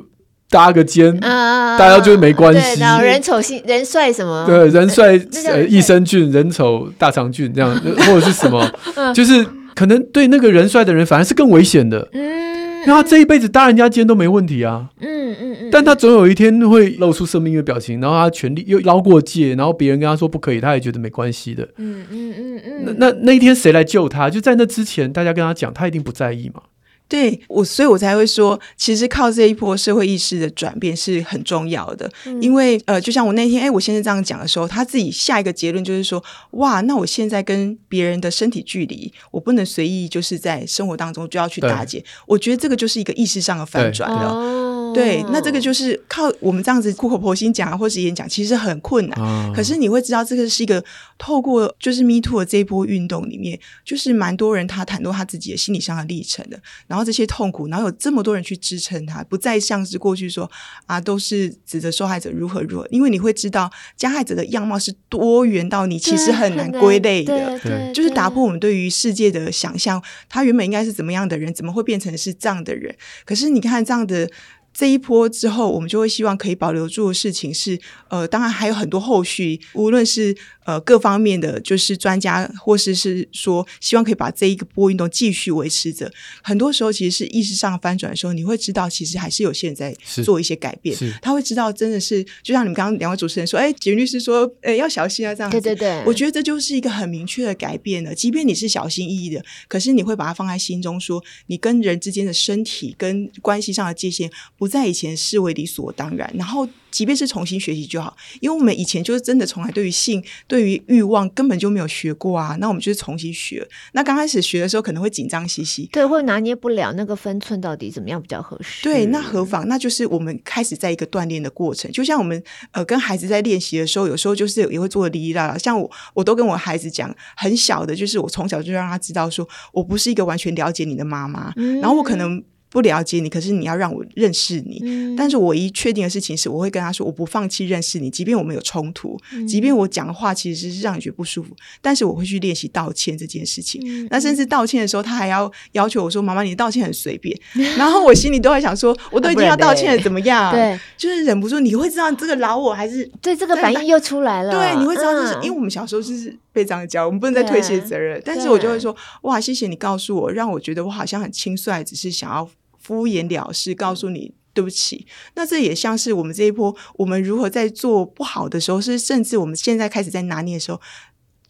[0.49, 2.81] 搭个肩，呃、大家觉得没关系。
[2.81, 4.47] 然后人丑心人帅什么？
[4.47, 5.19] 对，人帅
[5.51, 8.71] 呃益生菌，人丑大肠菌这样，或者是什么？
[8.95, 12.09] 呃、 就是可能对那个人帅的人反而是更危险的。
[12.13, 12.46] 嗯。
[12.87, 14.89] 那他这一辈子搭人家肩都没问题啊。
[15.01, 15.37] 嗯嗯。
[15.39, 21.69] 嗯嗯，但他总有一天会露出生命的表情，然后他权力又捞过界，然后别人跟他说不可以，他也觉得没关系的。
[21.77, 22.97] 嗯嗯嗯嗯。
[22.99, 24.31] 那那那一天谁来救他？
[24.31, 26.63] 就在那之前，大家跟他讲，他一定不在意嘛。
[27.09, 32.11] 对我，所以我才会说，其实靠这一波社会意识的转变是很重要的。
[32.25, 42.05] 嗯、因为呃，就像我那天，哎，我先生这样讲的时候，他自己下一个结论就是说，哇，那我现在跟别人的身体距离，我不能随意就是在生活当中就要去打结。
[42.27, 44.76] 我觉得这个就是一个意识上的反转了。
[44.95, 49.21] 对，那这个就是靠我们这样子苦口婆心讲啊，或是演讲，其实很困难。
[49.21, 50.83] 哦、可是你会知道，这个是一个
[51.19, 60.51] 透过就是 Me Too 的这一波运动里面，就是蛮多人他袒露他自己的心理上的历程的，然后这些痛苦，然后有这么多人去支撑他，不再像是过去说
[60.87, 67.59] 啊，都是指责受害者如何如何，因为你会知道加害者的样貌是多元到你其实很难归类的，
[67.93, 72.95] 就是打破我们对于世界的想象，他原本应该是怎么样的人，怎么会变成是这样的人？
[73.25, 74.29] 可是你看这样的。
[74.77, 80.37] 这一波之后，我们就会希望可以保留住的事情是，呃，当然还有很多后续，无论是
[80.67, 86.13] 呃各方面的，就是专家，或是是说，希望可以把这一个波运动继续维持着。
[86.43, 90.95] 很多时候，其实是意识上翻转的时候，你会知道，其实还是有些人在做一些改变。
[91.23, 95.59] 他会知道，真的是就像你们刚刚两位主持人说，哎，简律师说，哎，要小心啊，这样子。
[95.59, 98.15] 对对对，我觉得这就是一个很明确的改变了。
[98.15, 104.66] 即便你是小心翼翼的，可是你会把它放在心中，说你跟人之间的身体跟关系上的界限不。
[104.67, 112.57] 不在以前视为理所当然，然后即便是重新学习就好，因为我们以前就是真的从来对于性、对于欲望根本就没有学过啊。
[112.59, 113.65] 那我们就是重新学。
[113.93, 118.83] 那刚开始学的时候可能会紧张兮兮，对，会拿捏不了那个分寸到底怎么样比较合适。
[118.83, 119.69] 对，那何妨？
[119.69, 125.57] 那就是我们开始在一个锻炼的过程，就像我们呃跟孩子在练习的时候，有时候就是也会做的哩哩啦啦。
[125.57, 132.43] 像我，我都跟我孩子讲，很小的，就是我从小就让他知道说，说我不是一个完全了解你的妈妈，嗯、然后我可能。
[132.71, 134.81] 不了解你，可是你要让我认识你。
[134.85, 143.81] 嗯、但是我一确定的事情是，我会跟他说，我不放弃认识你，即便我们有冲突，嗯、即便我讲的话其实是让你觉得不舒服，但是我会去练习道歉这件事情。
[143.87, 147.39] 嗯、那甚至道歉的时候，他还要要求我说：“妈妈，你的道歉很随便。
[147.55, 154.53] 嗯 ”然后我心里都会想说：“我都已经要道歉了，怎么样？”对，就是忍不住，你会知道这个老我还是对这个反应又出来了。
[154.53, 158.21] 对，你会知道，就是、嗯、因为我们小时候就是被这样教，我们不能再推卸责任。
[158.25, 165.09] 但是我就会说：“哇，谢谢你告诉我，让我觉得我好像很轻率，只是想要。”敷衍了事，告诉你对不起。
[165.35, 170.81] 那这也像是我们这一波，我们如何在做不好的时候，是甚至我们现在开始在拿捏的时候。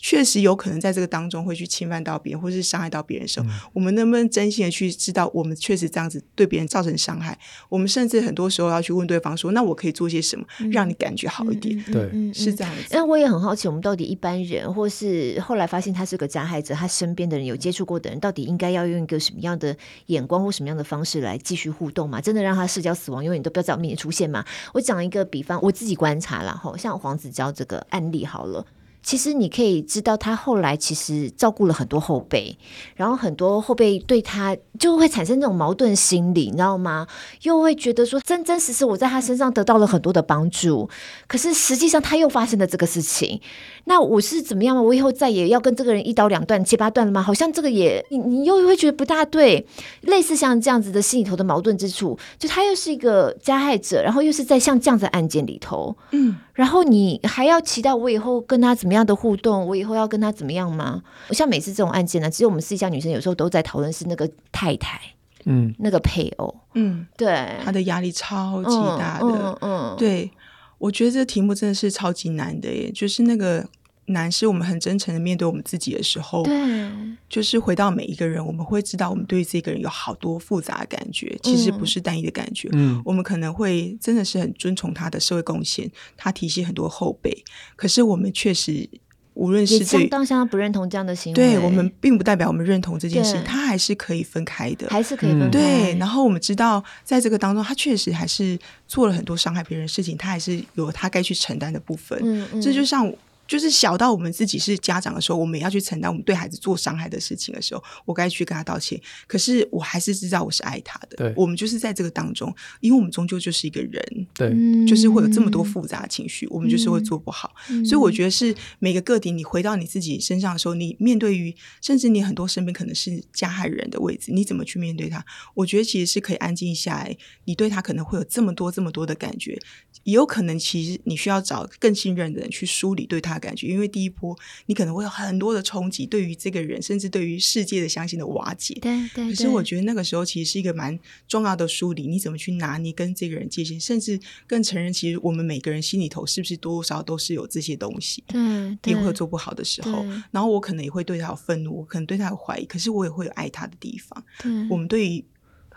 [0.07, 7.37] 确实有可能在这个当中会去侵犯到别人，或是伤害到别人的时候，嗯、我们能不能真心的去知道，我们确实这样子对别人造成伤害？
[7.69, 12.85] 我们甚至很多时候要去问对方说：“那我可以做些什么，让你感觉好一点？”对、嗯，是这样子。
[12.93, 22.21] 那我也很好奇，我们到底一般人，或是后来发现他是个加害者，他身边的人有接触过的人，到底应该要用一个什么样的眼光或什么样的方式来继续互动嘛？
[22.21, 24.45] 真的让他社交死亡，永远都不要在我面前出现嘛？
[24.73, 28.65] 我讲一个比方，我自己观察了哈，像黄子佼这个案例好了。
[29.07, 32.59] 其实你可以知道，他后来其实照顾了很多后辈，
[32.97, 37.07] 然后很多后辈对他就会产生这种矛盾心理，你知道吗？
[37.43, 40.91] 又会觉得说真真实实我在他身上得到了很多的帮助，
[41.29, 43.41] 可是实际上他又发生了这个事情，
[43.85, 44.85] 那我是怎么样？
[44.85, 47.23] 我以后再也要跟这个人一刀两断、七八断了吗？
[47.23, 49.65] 好像这个也你你又会觉得不大对，
[50.01, 56.35] 类似像这样子的心里头的矛盾之处，就他又是一个加害者，然后又是在像这样子的案件里头，嗯。
[56.57, 59.65] 然后你还要期待我以后跟他怎么样的互动？
[59.69, 61.03] 我以后要跟他怎么样吗？
[61.31, 65.01] 像每次这种案件呢，其实我们私下女生有时候都在讨论是那个太太，
[65.45, 70.31] 嗯，那个配偶，嗯，对，他的压力超级大的，嗯，嗯嗯对，
[70.79, 73.65] 我觉得这个题目真的是超级难的耶，就是那个。
[74.07, 76.89] 难是我们很真诚的面对我们自己的时候，对，
[77.29, 82.69] 就是回到每一个人，我们会知道我们对这个人有好多复杂的感觉，其实不是单一的感觉。
[82.73, 88.89] 嗯，我们可能会真的是很尊崇他的社会贡献，他提携很多后辈，可是我们确实
[89.35, 95.49] 无论是相当相当不认同这样的行为，对我们并不代表我们认同这件事，他还是可以分开的，还是可以分开。
[95.51, 102.17] 对，然后我们知道在这个当中，他确实还是做了很多伤害别人的事情，他还是有他该去承担的部分。
[102.23, 103.13] 嗯嗯，这就像。
[103.47, 109.01] 就是小到我们自己是家长的时候，我们也要去承担我们对孩子做伤害的事情的时候，我该去跟他道歉。
[109.27, 111.17] 可是我还是知道我是爱他的。
[111.17, 114.51] 对，我们就是在这个当中，因为我们终究就是一个人，对，
[114.87, 117.55] 就是会有这么多复杂的情绪，我们就是会做不好。
[117.71, 125.25] 嗯、所以我觉得是每个个体，你回到你自己身上的时候，你面对于甚至你很多身边可能是加害人的位置，你怎么去面对他？
[125.55, 129.59] 我觉得其实是可以安静下来，你对他可能会有这么多这么多的感觉，
[130.03, 133.36] 也有可能其实你需要找更信任的人去梳理对他。
[133.39, 138.75] 感觉，因为第一波你可能会有很多的冲击，对于这个人，甚至对于世界的相信的瓦解。
[138.81, 139.29] 对对，对。
[139.29, 148.25] 可是我觉得那个时候其实是一个蛮重要的梳理，你怎么去拿捏跟这个人界限，甚至更承认，其实我们每个人心里头是不是多少都是有这些东西。
[148.27, 148.93] 对。
[148.93, 154.25] 也会有做不好的时候，然后我可能也会对他有愤怒，我可能对他有怀疑，可是我也会有爱他的地方。
[154.43, 154.51] 对。
[154.69, 155.25] 我们对于。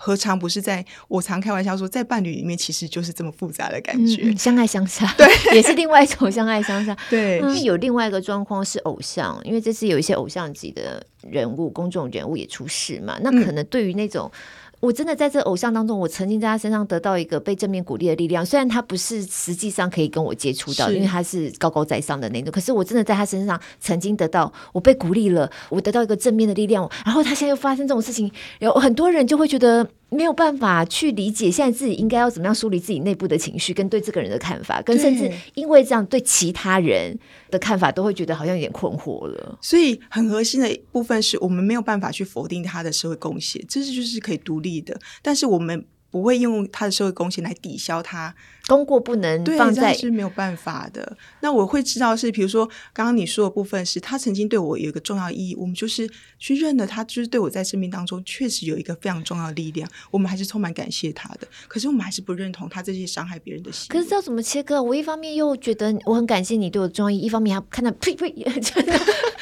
[0.02, 0.86] 何尝不是在？
[1.10, 6.98] 我常开玩笑说，在伴侣里面，其实就是这么复杂的感觉，嗯、 相爱相杀，对， 也是另外一种相爱相杀。
[7.12, 14.32] 对，因为、有另外一个状况是偶像，因为这次有一些偶像级的人物、公众人物也出事嘛，那可能对于那种。
[14.80, 18.46] 我真的在这偶像当中，我曾经在他身上得到一个被正面鼓励的力量。
[18.46, 26.90] 虽然他不是实际上可以跟我接触到，因为他是高高在上的那种，可是我真的在他身上曾经得到我被鼓励了，我得到一个正面的力量。
[27.06, 29.88] 然后他现在又发生这种事情，有很多人就会觉得。
[30.10, 37.18] 没有办法去理解现在自己应该要怎么样梳理自己内部的情绪，跟对这个人的看法，跟甚至因为这样对其他人
[37.50, 39.58] 的看法，都会觉得好像有点困惑了。
[39.62, 45.86] 所以很核心的一部分是我们没有办法去否定他的社会贡献，这是就是可以独立的，但是我们。
[46.12, 48.34] 不会用他的社会贡献来抵消他
[48.70, 51.18] 功过不能放在，是没有办法的。
[51.42, 61.48] 那我会知道是，比如说刚刚你说的部分是，他曾经对我有一个重要意义，我们就是去认了他，就是对我在生命当中确实有一个非常重要的力量，我们还是充满感谢他的。
[61.68, 63.98] 可是我们还是不认同他这些伤害别人的行为。
[63.98, 64.82] 可是知道怎么切割？
[64.82, 68.32] 我一方面又觉得我很感谢你对我的重要意义，一方面还看到呸呸，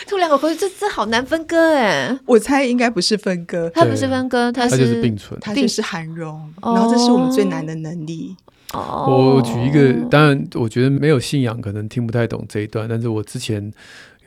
[0.07, 2.17] 吐两口口水，这这好难分割哎。
[2.25, 6.53] 我猜应该不是分割，他不是分割，他是，他是并存，他就是涵容。
[6.61, 8.36] 然后这是我们最难的能力。
[8.74, 9.38] Oh.
[9.38, 13.72] 我举一个，当然，我觉得没有信仰可能听不太懂这一段，但是我之前。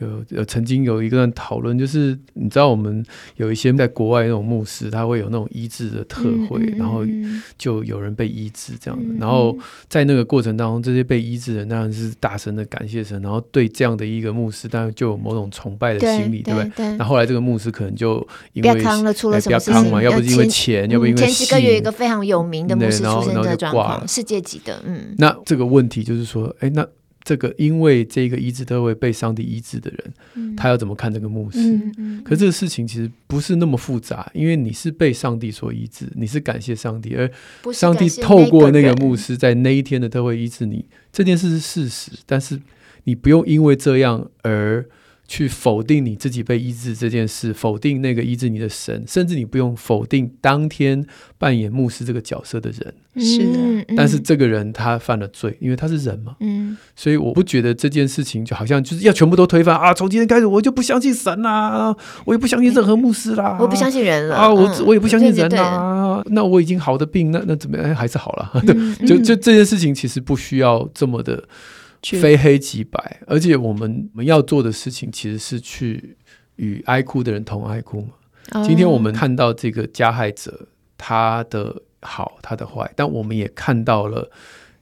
[0.01, 7.05] 有有曾经有一段讨论，就是你知道我们有一些在国外那种牧师，他会有那种医治的特会，嗯嗯嗯、然后
[7.55, 9.13] 就有人被医治这样的。
[9.19, 9.55] 然后
[9.87, 16.97] 在那个过程当中，这些被医治的人当然是大声的感谢神，然后对这样的一个牧师，当然就有某种崇拜的心理，对，不对？
[16.97, 25.15] 那后，后来这个牧师可能就因为康了出了什么事情，要不是因为钱，要不因为前几个月有一个非常有名的牧师出现的状况，世界级的，嗯。
[25.17, 26.87] 那这个问题就是说，哎，那。
[27.23, 31.59] 这个因为这个医治都会被上帝医治的人，嗯、他要怎么看这个牧师？
[31.59, 37.29] 嗯嗯、可这个事情其实不是那么复杂，因为你是被上帝所医治，你是感谢上帝，而
[37.71, 42.59] 上帝透过那个牧师在那一天的特会医治你，这件事是事实，但是
[43.03, 44.83] 你不用因为这样而。
[45.31, 51.05] 去否定你自己被医治这件事，否定那个医治你的神，甚至你不用否定当天
[51.37, 52.93] 扮演牧师这个角色的人。
[53.15, 56.35] 是的，但是这个人他犯了罪，因为他是人嘛。
[56.41, 59.93] 嗯，所以我不觉得这件事情就好像就是要全部都推翻啊！
[59.93, 64.53] 从今天开始我就不相信神啦，我也不相信任何牧师啦，我不相信人了啊！
[64.53, 66.21] 我我也不相信人啦。
[66.25, 67.95] 那我已经好的病，那那怎么样？
[67.95, 68.51] 还是好了。
[68.67, 71.41] 对，就就这件事情其实不需要这么的。
[72.03, 76.17] 非黑即白，而且我们我们要做的事情其实是去
[76.55, 78.09] 与爱哭的人同爱哭嘛。
[78.53, 78.65] Oh.
[78.65, 84.29] 今天我们看到这个加害者他的好，他的坏，但我们也看到了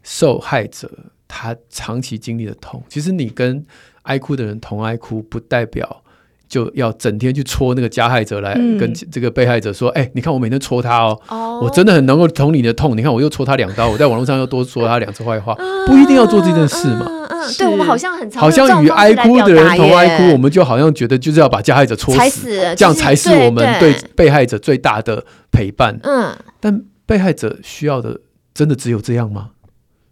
[0.02, 0.92] 受害者
[1.28, 2.84] 他长期经历的痛。
[2.90, 3.66] 其实你跟
[4.04, 6.04] 爱哭的人同爱哭，不代表。
[6.50, 12.98] 就要整天去戳那个加害者来跟这个被害者说：“哎、嗯欸，你看我每天戳他哦，哦我真的很能够同你的痛。
[12.98, 17.06] 你看我又戳他两刀， 我在网络上又多说他两次坏话，嗯、不一定要做这件事嘛。
[17.08, 25.98] 嗯嗯嗯、对我们好像很好像与哀哭的人同哀哭，我们就好像觉得就是要把加害者戳死，死这样才是我们对被害者最大的陪伴。
[26.04, 28.20] 嗯，但被害者需要的
[28.54, 29.52] 真的只有这样吗？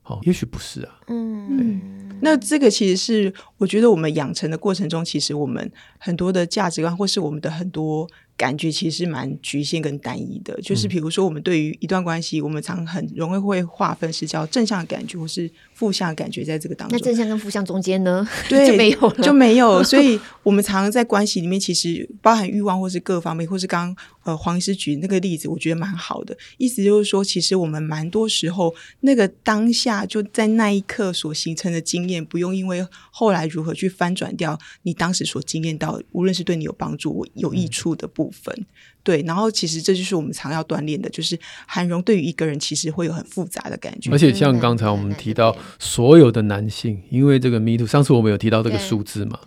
[0.04, 0.90] 好，也许不是啊。
[1.08, 1.97] 嗯。
[2.22, 10.58] 那这个其实是我觉得我们养成的过程中，其实我们很多的价值观，或是我们的很多感觉，其实蛮局限跟单一的。
[10.62, 16.98] 就是比如说，我们对于一段关系，我们常很容易会划分是叫正向的感觉，或是负向的感觉，在这个当中。
[16.98, 18.28] 那正向跟负向中间呢？
[18.48, 19.84] 对， 就没有了，就没有。
[19.84, 24.06] 所以我们常常在关系里面，其实包含欲望，或是各方面，或是刚刚。
[24.28, 26.38] 呃，黄医师举那个例子，我觉得蛮好的。
[26.58, 38.54] 意思就是说，其实我们蛮多时候，那个当下就在那一刻所形成的经验，不用因为后来如何去翻转掉你当时所经验到，无论是对你有帮助、有益处的部分。
[38.58, 38.66] 嗯、
[39.04, 44.12] 对，然后其实这就是我们常要锻炼的，就是韩荣对于一个人其实会有很复杂的感觉。
[44.12, 49.40] 而且像刚才我们提到，所有的男性，因为这个 Me Too，上次我们有提到这个数字嘛？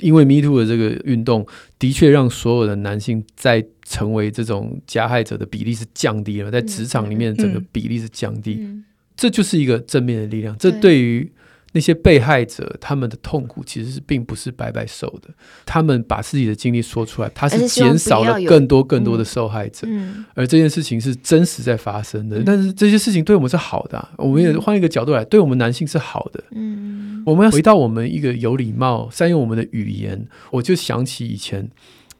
[0.00, 1.46] 因为 Me Too 的这个运动，
[1.78, 8.84] 的确让所有的男性在成为这种加害者的比例是降低了，在职场里面整个比例是降低，嗯嗯、
[9.16, 10.56] 这就是一个正面的力量。
[10.58, 11.30] 这对于
[11.74, 15.28] 那些被害者，他们的痛苦其实是并不是白白受的。
[15.66, 22.38] 他们把自己的经历说出来，他是减少了更多更多的受害者，嗯、而这件事情是真实在发生的。
[22.38, 26.42] 嗯、但是这些事情对我们是好的、啊，我们也换一个角度来，对我们男性是好的。
[26.52, 30.26] 嗯，我们要回到我们一个有礼貌、善用我们的语言。
[30.52, 31.68] 我就想起以前，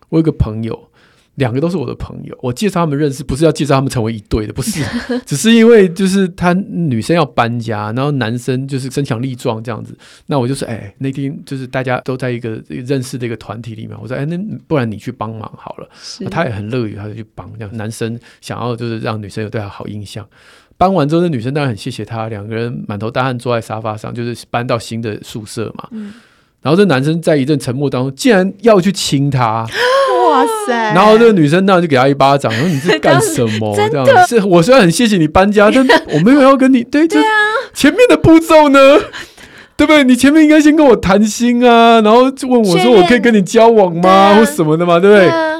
[0.09, 0.91] 我有个朋友。
[1.37, 4.85] 两个都是我的朋友，我介绍他们认识，不是要介绍他们成为一对的，不是，
[5.27, 16.25] 只是因为就是他女生要搬家，然后男生就是身强力壮这样子，那我就说，哎，那天就是大家都在一个认识的一个团体里面，我说，哎，那不然你去帮忙好了，是。
[16.27, 20.27] 他也很乐于，他就去帮，这样男生想要就是让女生有对他好印象，
[20.77, 26.13] 搬完之后，那女生当然很谢谢他，两个人满头大汗坐在沙发上，就是搬到新的宿舍嘛，嗯、
[26.65, 29.65] 然后这男生在一阵沉默当中，竟然要去亲她。
[30.31, 30.73] 哇塞！
[30.95, 33.77] 然后这个女生当然就给他一巴掌，说你是 干什么？
[33.77, 37.29] 这样是我虽然很谢谢你搬家，但 我没有要跟你对，对啊，
[37.75, 38.99] 前面的步骤呢？
[39.77, 40.03] 对不对？
[40.05, 45.27] 你前面应该先跟我谈心啊，然后问我说我可以跟你交往吗，啊、或什么的嘛，对不对？
[45.27, 45.54] 对啊、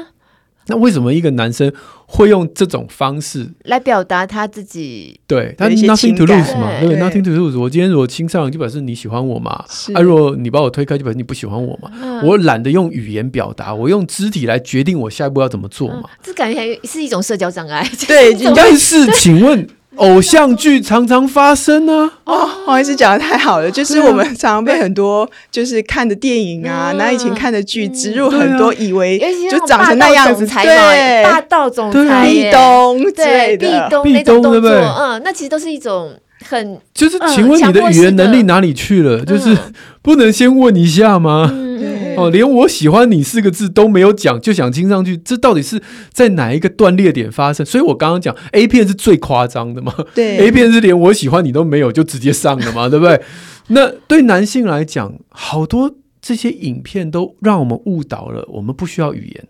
[0.67, 1.71] 那为什么一个男生
[2.07, 5.19] 会用这种方式来表达他自己？
[5.27, 7.59] 对，他 nothing to lose 嘛，对，对，nothing to lose。
[7.59, 9.63] 我今天如果亲上，就表示你喜欢我嘛。
[9.69, 11.91] 是啊，如果你把我推开，就表示你不喜欢我嘛。
[12.01, 16.03] 嗯、我懒得用语言表达，我用肢体来决定我下一步要怎么做嘛。
[16.03, 17.87] 嗯、这感觉是一种社交障碍。
[18.07, 19.67] 对， 但是请问。
[19.97, 22.33] 偶像剧常常发生呢、啊。
[22.33, 23.69] 哦，不好意思，讲的太好了。
[23.69, 29.19] 就是我们常常被很多就是看的电影啊，那、嗯、以前看的剧植入很多，以为
[29.49, 39.17] 就长成那样子，对，霸道总裁，壁咚之类的，壁咚那种动作，嗯，那其实都是一种很就是，请问你的语言能力哪里去了？
[39.19, 39.57] 嗯、就 是
[40.01, 41.49] 不能先问一下吗？
[41.51, 41.64] 嗯
[42.17, 47.65] 哦，连我喜欢你四个字都没有讲，就想听上去，这到底是在哪一个断裂点发生？
[47.65, 49.93] 所以我刚刚讲 A 片是最夸张的嘛？
[50.13, 52.87] 对，A 片是连我喜欢你都没有就直接上了嘛？
[52.89, 53.21] 对不对？
[53.69, 59.47] 那对男性来讲，好多这些影片都让我们误导了，我们不需要语言，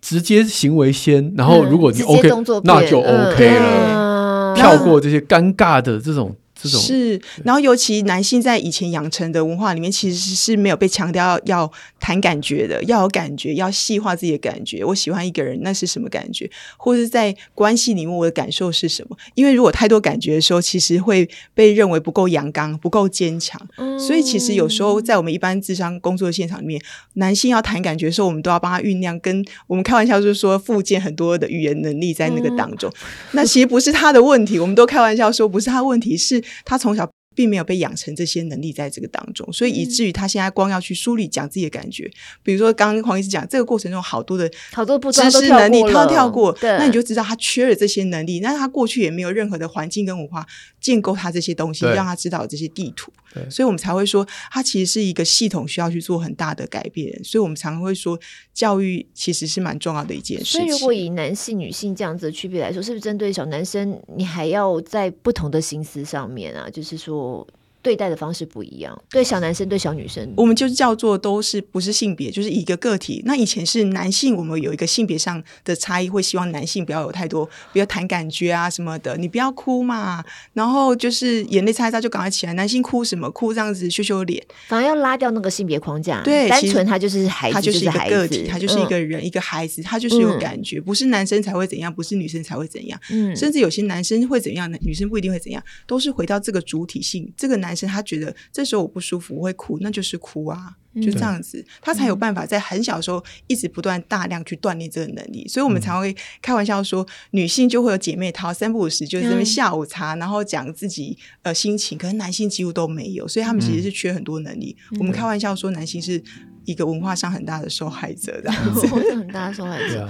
[0.00, 2.28] 直接行为先，然后如果你 OK，
[2.64, 6.34] 那就 OK 了，跳过这些尴尬的这种。
[6.68, 14.84] 是，然后尤其男性在以前养成的文化里面，其实是没有被强调要要谈感觉的，要有感觉，要细化自己的感觉。
[14.84, 16.50] 我喜欢一个人，那是什么感觉？
[16.76, 19.16] 或者在关系里面，我的感受是什么？
[19.34, 23.60] 因为如果太多感觉的时候，其实会被认为不够阳刚、不够坚强。
[23.76, 26.80] 嗯、所以其实有时候在我们一般智商工作的现场里面，
[27.14, 29.18] 男性要谈感觉的时候，我们都要帮他酝酿。
[29.20, 32.90] 跟我们开玩笑就是说，复健很多的语言能力在那个当中。
[32.90, 36.42] 嗯、那其实不是他的问题，我们都开玩笑说不是他的问题，是。
[36.64, 42.10] 他从小并没有被养成这些能力，在这个当中，所以以至于他现在光要去梳理讲自己的感觉，
[42.42, 48.40] 比如说刚刚黄医师讲这个过程中好多的好多知识能力，他都跳过，那你就知道他缺了这些能力。
[48.40, 50.46] 那他过去也没有任何的环境跟文化
[50.82, 53.10] 建构他这些东西，让他知道这些地图。
[53.48, 57.18] 所以我们才会说，它其实是一个系统，需要去做很大的改变。
[57.24, 58.18] 所以我们常常会说，
[58.52, 60.60] 教育其实是蛮重要的一件事情。
[60.60, 66.68] 所以，如果以男性、女性这样子的区别来说，是不是针对小男生，你还要在不同的心思上面啊？
[66.68, 67.46] 就是说。
[67.82, 73.20] 对待的方式不一样，对小男生，对小女生，我们就叫做都是不是性别，就是一个个体。
[73.26, 80.24] 那以前是男性，我们有一个性别上的差异，会希望男性不要有太多，不要谈感觉啊什么的，你不要哭嘛。
[80.52, 86.22] 然后就是眼泪擦一擦就赶快起来，男性哭什么哭这样子羞羞脸，反而要拉掉那个性别框架。
[86.22, 93.00] 对，单纯他就是孩子，他就是一个个体，他就是一个人，嗯、一个孩子，他就是有感觉，不是男生才会怎样，不是女生才会怎样。
[93.10, 97.32] 嗯，甚至有些男生会怎样，女生不一定会怎样，都是回到这个主体性。
[97.36, 98.34] 这个男生他觉得。
[98.52, 105.46] 这时候我不舒服，我会哭，那就是哭啊，就这样子，嗯、他才有办法在很小的时候一直不断大量去锻炼这个能力。
[105.48, 114.76] 所以，我们常会开玩笑说，女性就会有姐妹淘，三不五时就是这边下午茶，然后讲自己呃心情，可是男性几乎都没有，所以他们其实是缺很多能力。
[114.92, 116.22] 嗯、我们开玩笑说，男性是
[116.64, 120.08] 一个文化上很大的受害者，这样子， 很大的受害者。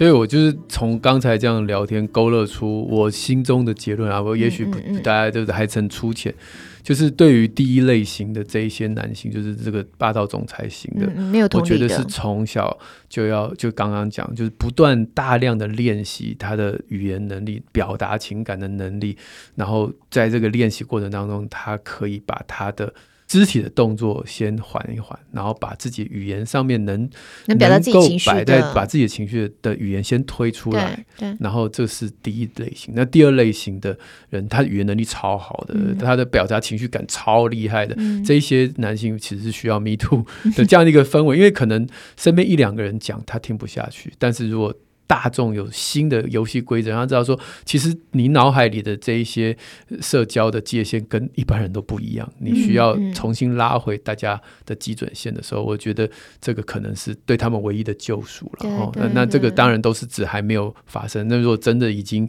[0.00, 4.64] 所以我就是从刚才这样聊天勾勒出我心中的结论啊，我也许
[5.04, 6.34] 大家就是还很粗浅，
[6.82, 12.78] 就是对于第一类型的这一些男性，就是这个霸道总裁型的，没有的，我觉得是从小
[13.10, 19.14] 就要就刚刚讲，就是不断大量的练习他的语言能力、表达情感的能力，
[19.54, 22.94] 然后在这个练习过程当中，他可以把他的。
[23.30, 27.08] 肢体的动作先缓一缓，然后把自己语言上面能
[27.46, 31.06] 能表达自己情绪摆在把自己的情绪的语言先推出来，
[31.38, 32.92] 然后这是第一类型。
[32.96, 33.96] 那第二类型的
[34.30, 40.26] 人，他语言能力超好的，嗯、他的表达情绪感超厉害的，嗯、这一些男性其实是需要 Me Too
[40.56, 44.74] 的 这样的一个氛围，因为可能身边一两个人讲他听不下去，但是如果
[45.10, 49.56] 大众有新的游戏规则，然后知道说，其实你脑海里的这一些
[50.00, 56.08] 社交的界限跟一般人都不一样，你需要重新拉回大家的基准线的时候，嗯嗯、我觉得
[56.40, 58.70] 这个可能是对他们唯一的救赎了。
[58.70, 61.26] 哦，那那这个当然都是指还没有发生。
[61.26, 62.28] 那如果真的已经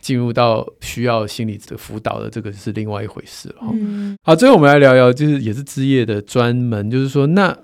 [0.00, 3.56] 进入到需要心理的辅导的，这个是另外一回事了。
[3.74, 7.54] 嗯、好，最后我们来聊聊，就是也是职业的专门，就是说那。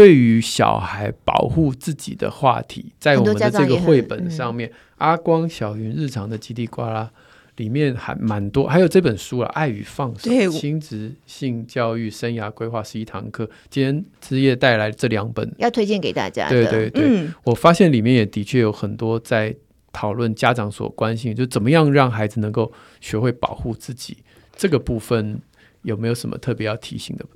[0.00, 7.10] 对于小孩保护自己的话题，在我们的这个绘本上面，嗯、阿光小云日常的叽里呱啦
[7.56, 13.44] 里面还蛮多，还有这本书啊，《爱与放手：亲子性教育生涯规划十一堂课》。
[13.68, 16.48] 今天之夜带来这两本，要推荐给大家。
[16.48, 19.54] 对对对，嗯、我发现里面也的确有很多在
[19.92, 22.72] 讨论家长所关心，就怎么样让孩子能够
[23.02, 24.16] 学会保护自己。
[24.56, 25.38] 这个部分
[25.82, 27.26] 有没有什么特别要提醒的？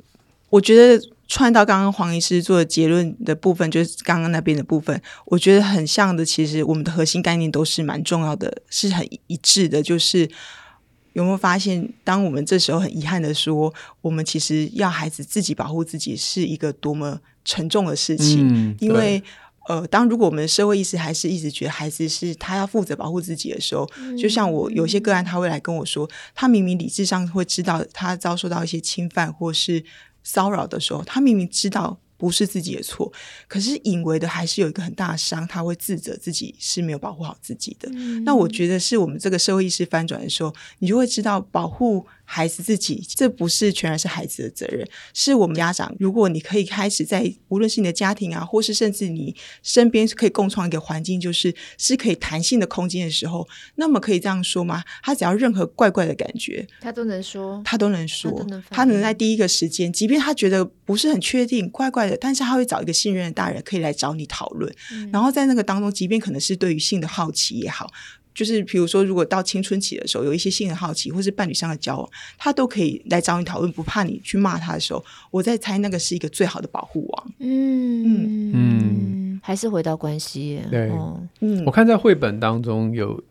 [0.54, 6.24] 我觉得串到刚刚黄医师做的结论的部分，就是刚刚那边的部分，我觉得很像的。
[6.24, 9.82] 其实我们的核心概念都是蛮重要的，是很一致的。
[9.82, 10.30] 就是
[11.14, 18.46] 有没有发现，当我们这时候很遗憾的说，我们其实要孩子自己保护自己，是一个多么沉重的事情。
[18.48, 19.20] 嗯，因为
[19.68, 29.82] 呃，当如果我们的社会意识还是一直觉得孩子是他要负责保护自己的时候，嗯，就像我有些个案，他会来跟我说，他明明理智上会知道他遭受到一些侵犯，或是。
[30.24, 33.12] 骚扰的时候，他明明知道不是自己的错，
[33.46, 37.88] 可是隐为的还是有一个很大的伤，他会自责自己是没有保护好自己的。
[37.92, 38.24] 嗯。
[38.24, 42.04] 那我觉得是我们这个社会意识翻转的时候，你就会知道保护。
[42.24, 45.94] 孩子自己，这不是全然是孩子的责任，是我们家长。
[45.98, 53.46] 如果你可以开始在，无论是你的家庭啊，或是甚至你身边，是可以共创一个环境，就是是可以弹性的空间的时候，
[53.76, 54.82] 那么可以这样说吗？
[55.02, 64.74] 他只要任何怪怪的感觉，他都能说，他都能说，他，能他能在第一个时间，即便他觉得不是很确定，怪怪的，但是他会找一个信任的大人，可以来找你讨论。
[64.92, 65.10] 嗯。
[65.12, 67.90] 然后在那个当中，即便可能是对于性的好奇也好。
[68.34, 77.32] 就是比如说，如果到青春期的时候，有一些性的好奇，或是伴侣上的交往，他都可以来找你讨论，不怕你去骂他的时候，我在猜那个是一个最好的保护网。
[77.38, 80.60] 嗯嗯嗯，还是回到关系。
[80.70, 80.90] 对，
[81.40, 83.22] 嗯，我看在绘本当中有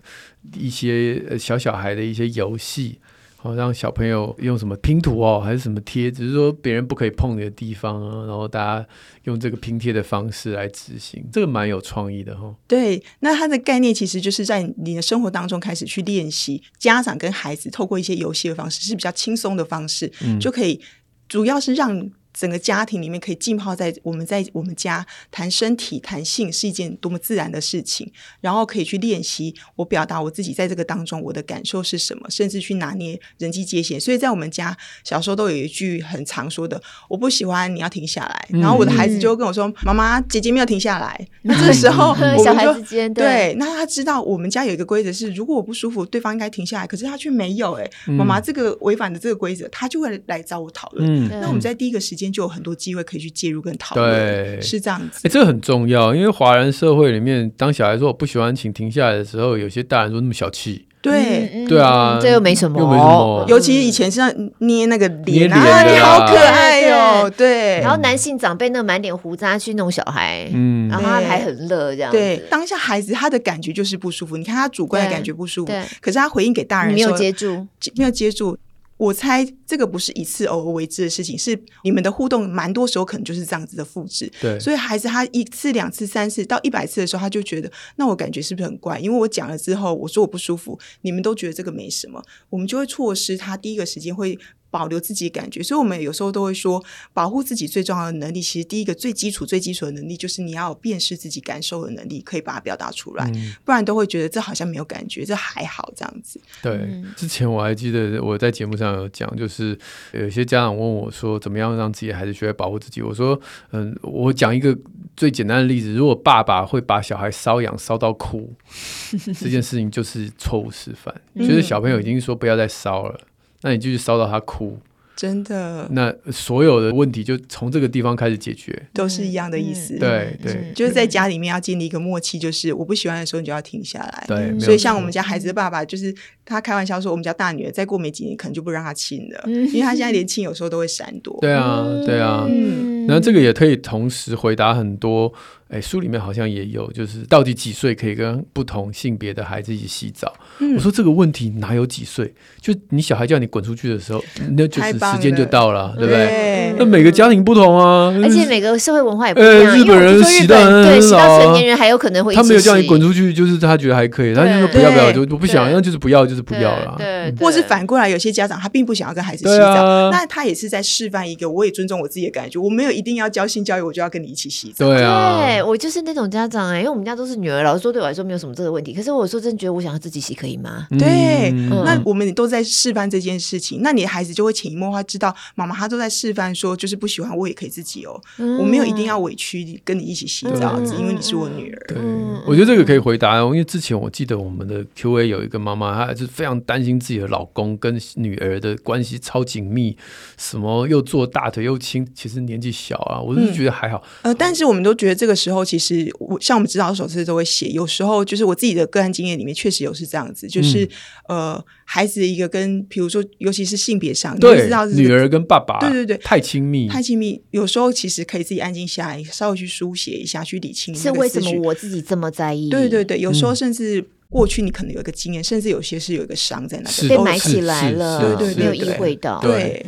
[0.56, 3.00] 一些小小孩的一些游戏。
[3.44, 8.88] 好让小朋友用什么拼图哦，还是什么贴，只是说别人不可以碰你的地方啊，然后大家
[9.26, 12.56] 用这个拼贴的方式来执行，这个蛮有创意的哈、哦。
[12.66, 20.80] 对，那它的概念其实就是在你的生活当中开始去练习，家长跟孩子透过一些游戏的方式是比较轻松的方式，嗯、就可以
[21.28, 22.10] 主要是让。
[22.34, 28.12] 整个家庭里面可以浸泡在我们在我们家谈身体谈性是一件多么自然的事情，
[28.42, 34.02] 然后可以去练习我表达我自己在这个当中我的感受是什么，甚至去拿捏人际界限。
[34.02, 47.74] 所以在我们家小时候都有一句很常说的：“我不喜欢，你要停下来。”然后我的孩子就会跟我说：“妈妈，姐姐没有停下来。” 那这个时候，小孩之间对，那他知道我们家有一个规则是，如果我不舒服，对方应该停下来，可是他却没有。
[47.74, 51.30] 哎，妈妈，这个违反的这个规则，他就会来找我讨论。
[51.30, 52.23] 那我们在第一个时间。
[52.32, 55.20] 就有很多机会可以去介入跟讨论，对，是这样子。
[55.20, 60.86] 哎、欸，这个很重要，因为华人社会里面，当小孩说我不喜欢，请停下来的时候，有些大人说那么小气。
[61.02, 63.46] 对、嗯，对啊，这又没什么，又没什么。
[63.50, 67.30] 尤其以前是要捏那个脸啊，啊，你好可爱哦。
[67.30, 72.10] 对，然后男性长辈那个满脸胡渣去弄小孩，嗯，然后他还很乐这样。
[72.10, 77.68] 对，当下孩子他的感觉就是不舒服，你看他主观的感觉不舒服，对，可是他回应给大人没有接住，
[77.98, 78.58] 没有接住。
[78.98, 84.32] 我猜这个不是一次偶尔为之的事情，是你们的互动蛮多时候可能就是这样子的复制。
[84.40, 89.00] 对，所以孩子他一次、两次、三次到一百次的时候，他就觉得，那我感觉是不是很怪？
[89.00, 94.38] 因为我讲了之后，我说我不舒服，你们都觉得这个没什么，我们就会错失他第一个时间会。
[94.74, 106.42] 保留自己的感觉，所以我们有时候都会说，保护自己最重要的能力，其实第一个最基础、最基础的能力，就是你要有辨识自己感受的能力，可以把它表达出来，嗯，不然都会觉得这好像没有感觉，这还好这样子。
[106.64, 109.78] 对，之前我还记得我在节目上有讲，就是
[110.12, 113.00] 有些家长问我说，怎么样让自己的孩子学会保护自己？
[113.04, 113.40] 我说，
[113.74, 114.76] 嗯，我讲一个
[115.16, 118.52] 最简单的例子，如果爸爸会把小孩瘙痒烧到哭，
[119.40, 123.20] 这件事情就是错误示范，就是小朋友已经说不要再烧了。
[123.64, 124.78] 那你就去烧到他哭，
[125.16, 125.88] 真的。
[125.92, 129.96] 那所有的问题就从这个地方开始解决，都是一样的意思。
[129.96, 134.26] 嗯、对对，就是在家里面要建立一个默契，就是我不喜欢的时候，你就要停下来。
[134.28, 141.38] 对、嗯，所以像我们家孩子的爸爸，就是他开玩笑说，我们家大女儿再过没几年，可能就不让她亲了，嗯，因为他现在连亲有时候都会闪躲。
[141.40, 142.46] 对啊，对啊。
[142.50, 145.32] 嗯，那这个也可以同时回答很多。
[145.74, 150.32] 哎，书里面好像也有，就是到底几岁可以跟不同性别的孩子一起洗澡？
[150.60, 152.32] 嗯、我说这个问题哪有几岁？
[152.62, 154.24] 就你小孩叫你滚出去的时候，
[154.56, 159.76] 那就是时间就到了，了对不对，那每个家庭不同啊，而且每个社会文化也不一样。
[159.76, 166.94] 日本人洗到对洗到成年人还有可能会，他没有叫你滚出去，就是他觉得还可以，他就说不要不要，就我不想，那就是不要就是不要了。
[167.00, 174.88] 对，或是反过来，有些家长他并不想要跟孩子洗澡，啊、那他也是在示范一个，我也尊重我自己的感觉，我没有一定要教性教育，我就要跟你一起洗澡。
[174.88, 176.44] 对啊，对我就是那种家。
[176.44, 178.94] 长哎，因为我们家都是女儿，老实说对我来说没有什么这个问题。
[178.94, 180.86] 可是我说真觉得，我想要自己洗可以吗？
[181.00, 191.86] 对、嗯，那我们都在示范这件事情，那你的孩子就会潜移默化知道，妈妈她都在示范说，就是不喜欢我也可以自己哦，嗯、我没有一定要委屈跟你一起洗澡，只、嗯、因为你是我女儿。
[191.88, 199.98] 对、嗯，我觉得这个可以回答哦，因为之前我记得我们的 Q&A 有一个妈妈，她还是非常担心自己的老公跟女儿的关系超紧密，
[200.38, 204.04] 什么又坐大腿又亲，其实年纪小啊，我是觉得还好。
[204.24, 210.86] 嗯、呃，但是我们都觉得这个时候，其实我像我们指导手册都会写，有时候就是我自己的个案经验里面，确实有是这样子，就是、
[211.28, 220.96] 嗯、呃，孩子一个跟，比如说，尤其是性别上，对，你知道是女儿跟爸爸，对对对，太亲密，太亲密，有时候其实可以自己安静下来，稍微去书写一下，去理清。
[220.96, 222.70] 是为什么我自己这么在意？
[222.70, 224.08] 对对对，有时候甚至。
[224.34, 229.40] 嗯过去你可能有一个经验，甚至有些是有一个伤在那边被埋起来了，对对，没有意会到。
[229.40, 229.86] 对，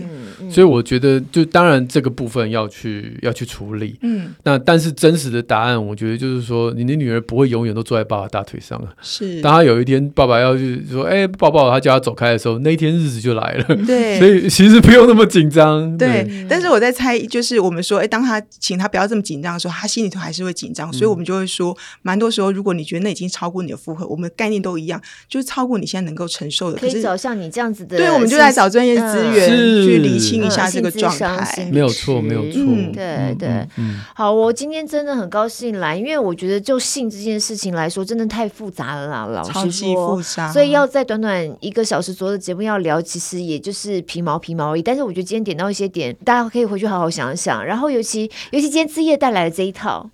[0.52, 3.98] 所以我觉得，就当然这个部分要去要去处理。
[4.02, 8.94] 嗯，那但是真实的答案，我觉得就是说，你的女儿不会永远都坐在爸爸大腿上啊。
[9.02, 13.76] 是，当她有一天爸爸要去说，哎，抱抱，他叫他走开的时候，那一天日子就来了。
[13.88, 15.66] 对， 所以其实不用那么紧张。
[15.98, 20.94] 对，但是我在猜，就是我们说，哎，当他请他不要这么紧张的时候，他心里头还是会紧张。
[20.94, 25.02] 所以我们就会说，蛮多时候，如果你觉得那已经超过你的负荷，我们概念都一样。
[25.28, 31.70] 就是超过你现在能够承受的，可以找像你这样子的，对，我们就在找专业资源去理清一下这个状态。
[31.72, 32.60] 没有错，没有错，
[32.94, 33.68] 对对。
[34.14, 40.22] 好，我今天真的很高兴来，因为我觉得就性这件事情来说，真的太复杂了啦，老实说，
[40.52, 44.82] 所以要在短短一个小时左右的节目要聊，其实也就是皮毛皮毛而已。
[44.82, 47.66] 但是我觉得今天点到一些点，大家可以回去好好想想。
[47.66, 50.10] 然后尤其尤其今天之夜带来的这一套。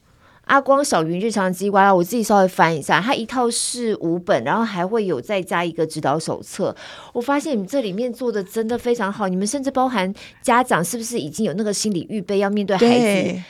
[0.51, 6.75] 阿光小云日常机关，我自己稍微翻一下，它一套是五本，然后还会有再加一个指导手册。
[7.13, 13.41] 我发现你们这里面做的真的非常好，你们甚至包含家长是不是已经有那个心理预备要面对孩子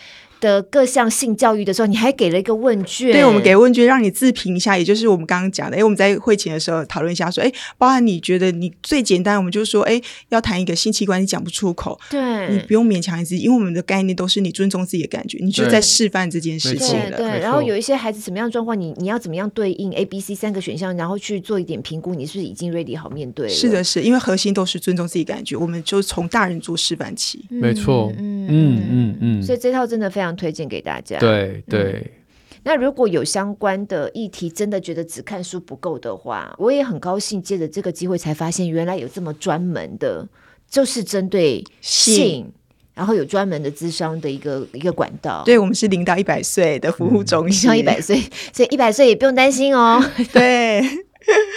[0.41, 3.13] 的各项性教育的时候，你还给了一个问卷。
[3.13, 5.77] 对，我们给问卷让你自评一下，也就是我们刚刚讲的。
[5.77, 17.17] 哎，我们在会前的时候讨论一下，说，哎，包含你觉得你最简单，我们就说，哎，要谈一个性器官，你讲不出口，对，你不用勉强自己，因为我们的概念都是你尊重自己的感觉，你就在示范这件事情了。
[17.17, 23.53] 对，对，然后有一些孩子什么样的状况，你你要怎么样对应 A、B、C 三个选项，然后去做一点评估，你是不是已经 ready 好面对了？
[23.53, 27.45] 是的，是因为核心都是尊重自己感觉，我们就从大人做示范起。
[27.49, 31.17] 没错，嗯嗯嗯嗯，所以这套真的非常推荐给大家。
[31.19, 40.27] 对对、嗯，那如果有相关的议题，真的觉得只看书不够的话，我也很高兴，借着这个机会才发现，原来有这么专门的，
[40.69, 42.51] 就是针对性，
[42.93, 45.43] 然后有专门的咨商的一个一个管道。
[45.45, 48.21] 对，我们是零到一百岁的服务中心，零到一百岁，
[48.53, 50.03] 所以一百岁也不用担心哦。
[50.31, 50.81] 对，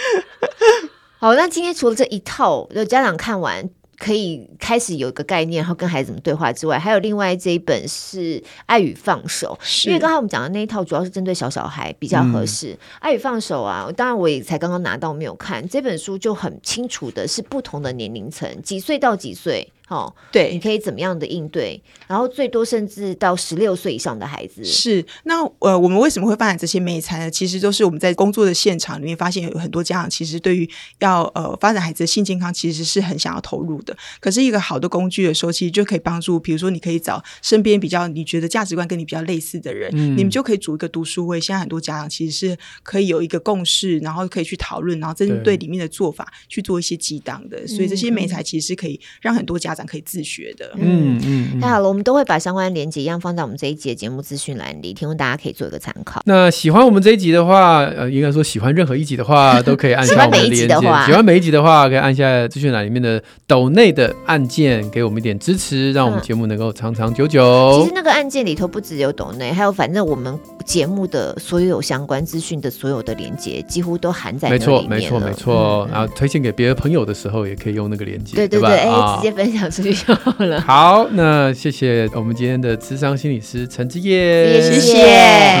[1.19, 3.69] 好，那今天除了这一套，就家长看完。
[3.97, 12.73] 可以开始有一个概念，然后跟孩子们对话之外，还有另外这一本是《爱与放手》，因为刚才我们讲的那一套主要是针对小小孩比较合适。
[12.73, 19.71] 嗯《爱与放手》啊，当然我也才刚刚拿到，没有看这本书，就很清楚的是不同的年龄层，几岁到几岁。
[19.87, 21.81] 哦，对，你可以怎么样的应对？
[22.07, 24.63] 然后最多甚至到十六岁以上的孩子。
[24.63, 27.29] 是，那呃，我们为什么会发展这些美才呢？
[27.29, 30.67] 其实都是我们在工作的现场里面发现，有很多家长其实对于
[30.99, 33.95] 要呃发展孩子的性健康，其实是很想要投入的。
[34.19, 41.39] 可是一个好的工具的时候，其实就可以帮助，比如说你可以找身边比较你觉得价值观跟你比较类似的人，嗯、你们就可以组一个读书会。
[41.39, 47.67] 现在很多家长其实是可以有一个共识，然后可以去讨论，然后针对里面的做法去做一些激荡的。
[47.67, 56.21] 所以这些美才其实是可以让很多家长可以自学的，嗯嗯，太好了，我们都会把相关连接一样放在我们这一集的节目资讯栏里，提供大家可以做一个参考。
[56.25, 60.55] 那喜欢我们这一集的话，呃，应该说喜欢任何一集的话， 都可以按下我们的连接。
[60.55, 67.43] 喜欢每一集的话，喜欢每一集的话，可以按下资讯栏里面的抖内的按键，给我们一点支持，让我们节目能够长长久久。
[67.43, 74.59] 嗯、其实那个按键里头不只有抖内，还有反正我们节目的所有相关资讯的所有的连接，几乎都含在里面。
[74.59, 75.87] 没错，没错，没错。
[75.87, 80.33] 嗯、然后推荐给别的朋友的时候，也可以用那个连接，对对对，哎、欸，直接分享出去就好。
[80.65, 85.05] 好，那谢谢我们今天的智商心理师陈志业，谢谢。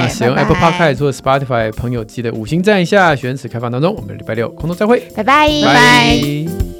[0.01, 3.15] 那使用 Apple Podcast 或 Spotify 朋友记得五星赞一下。
[3.15, 6.74] 许愿池开放当中，我们礼拜六空中再会，拜拜，拜拜。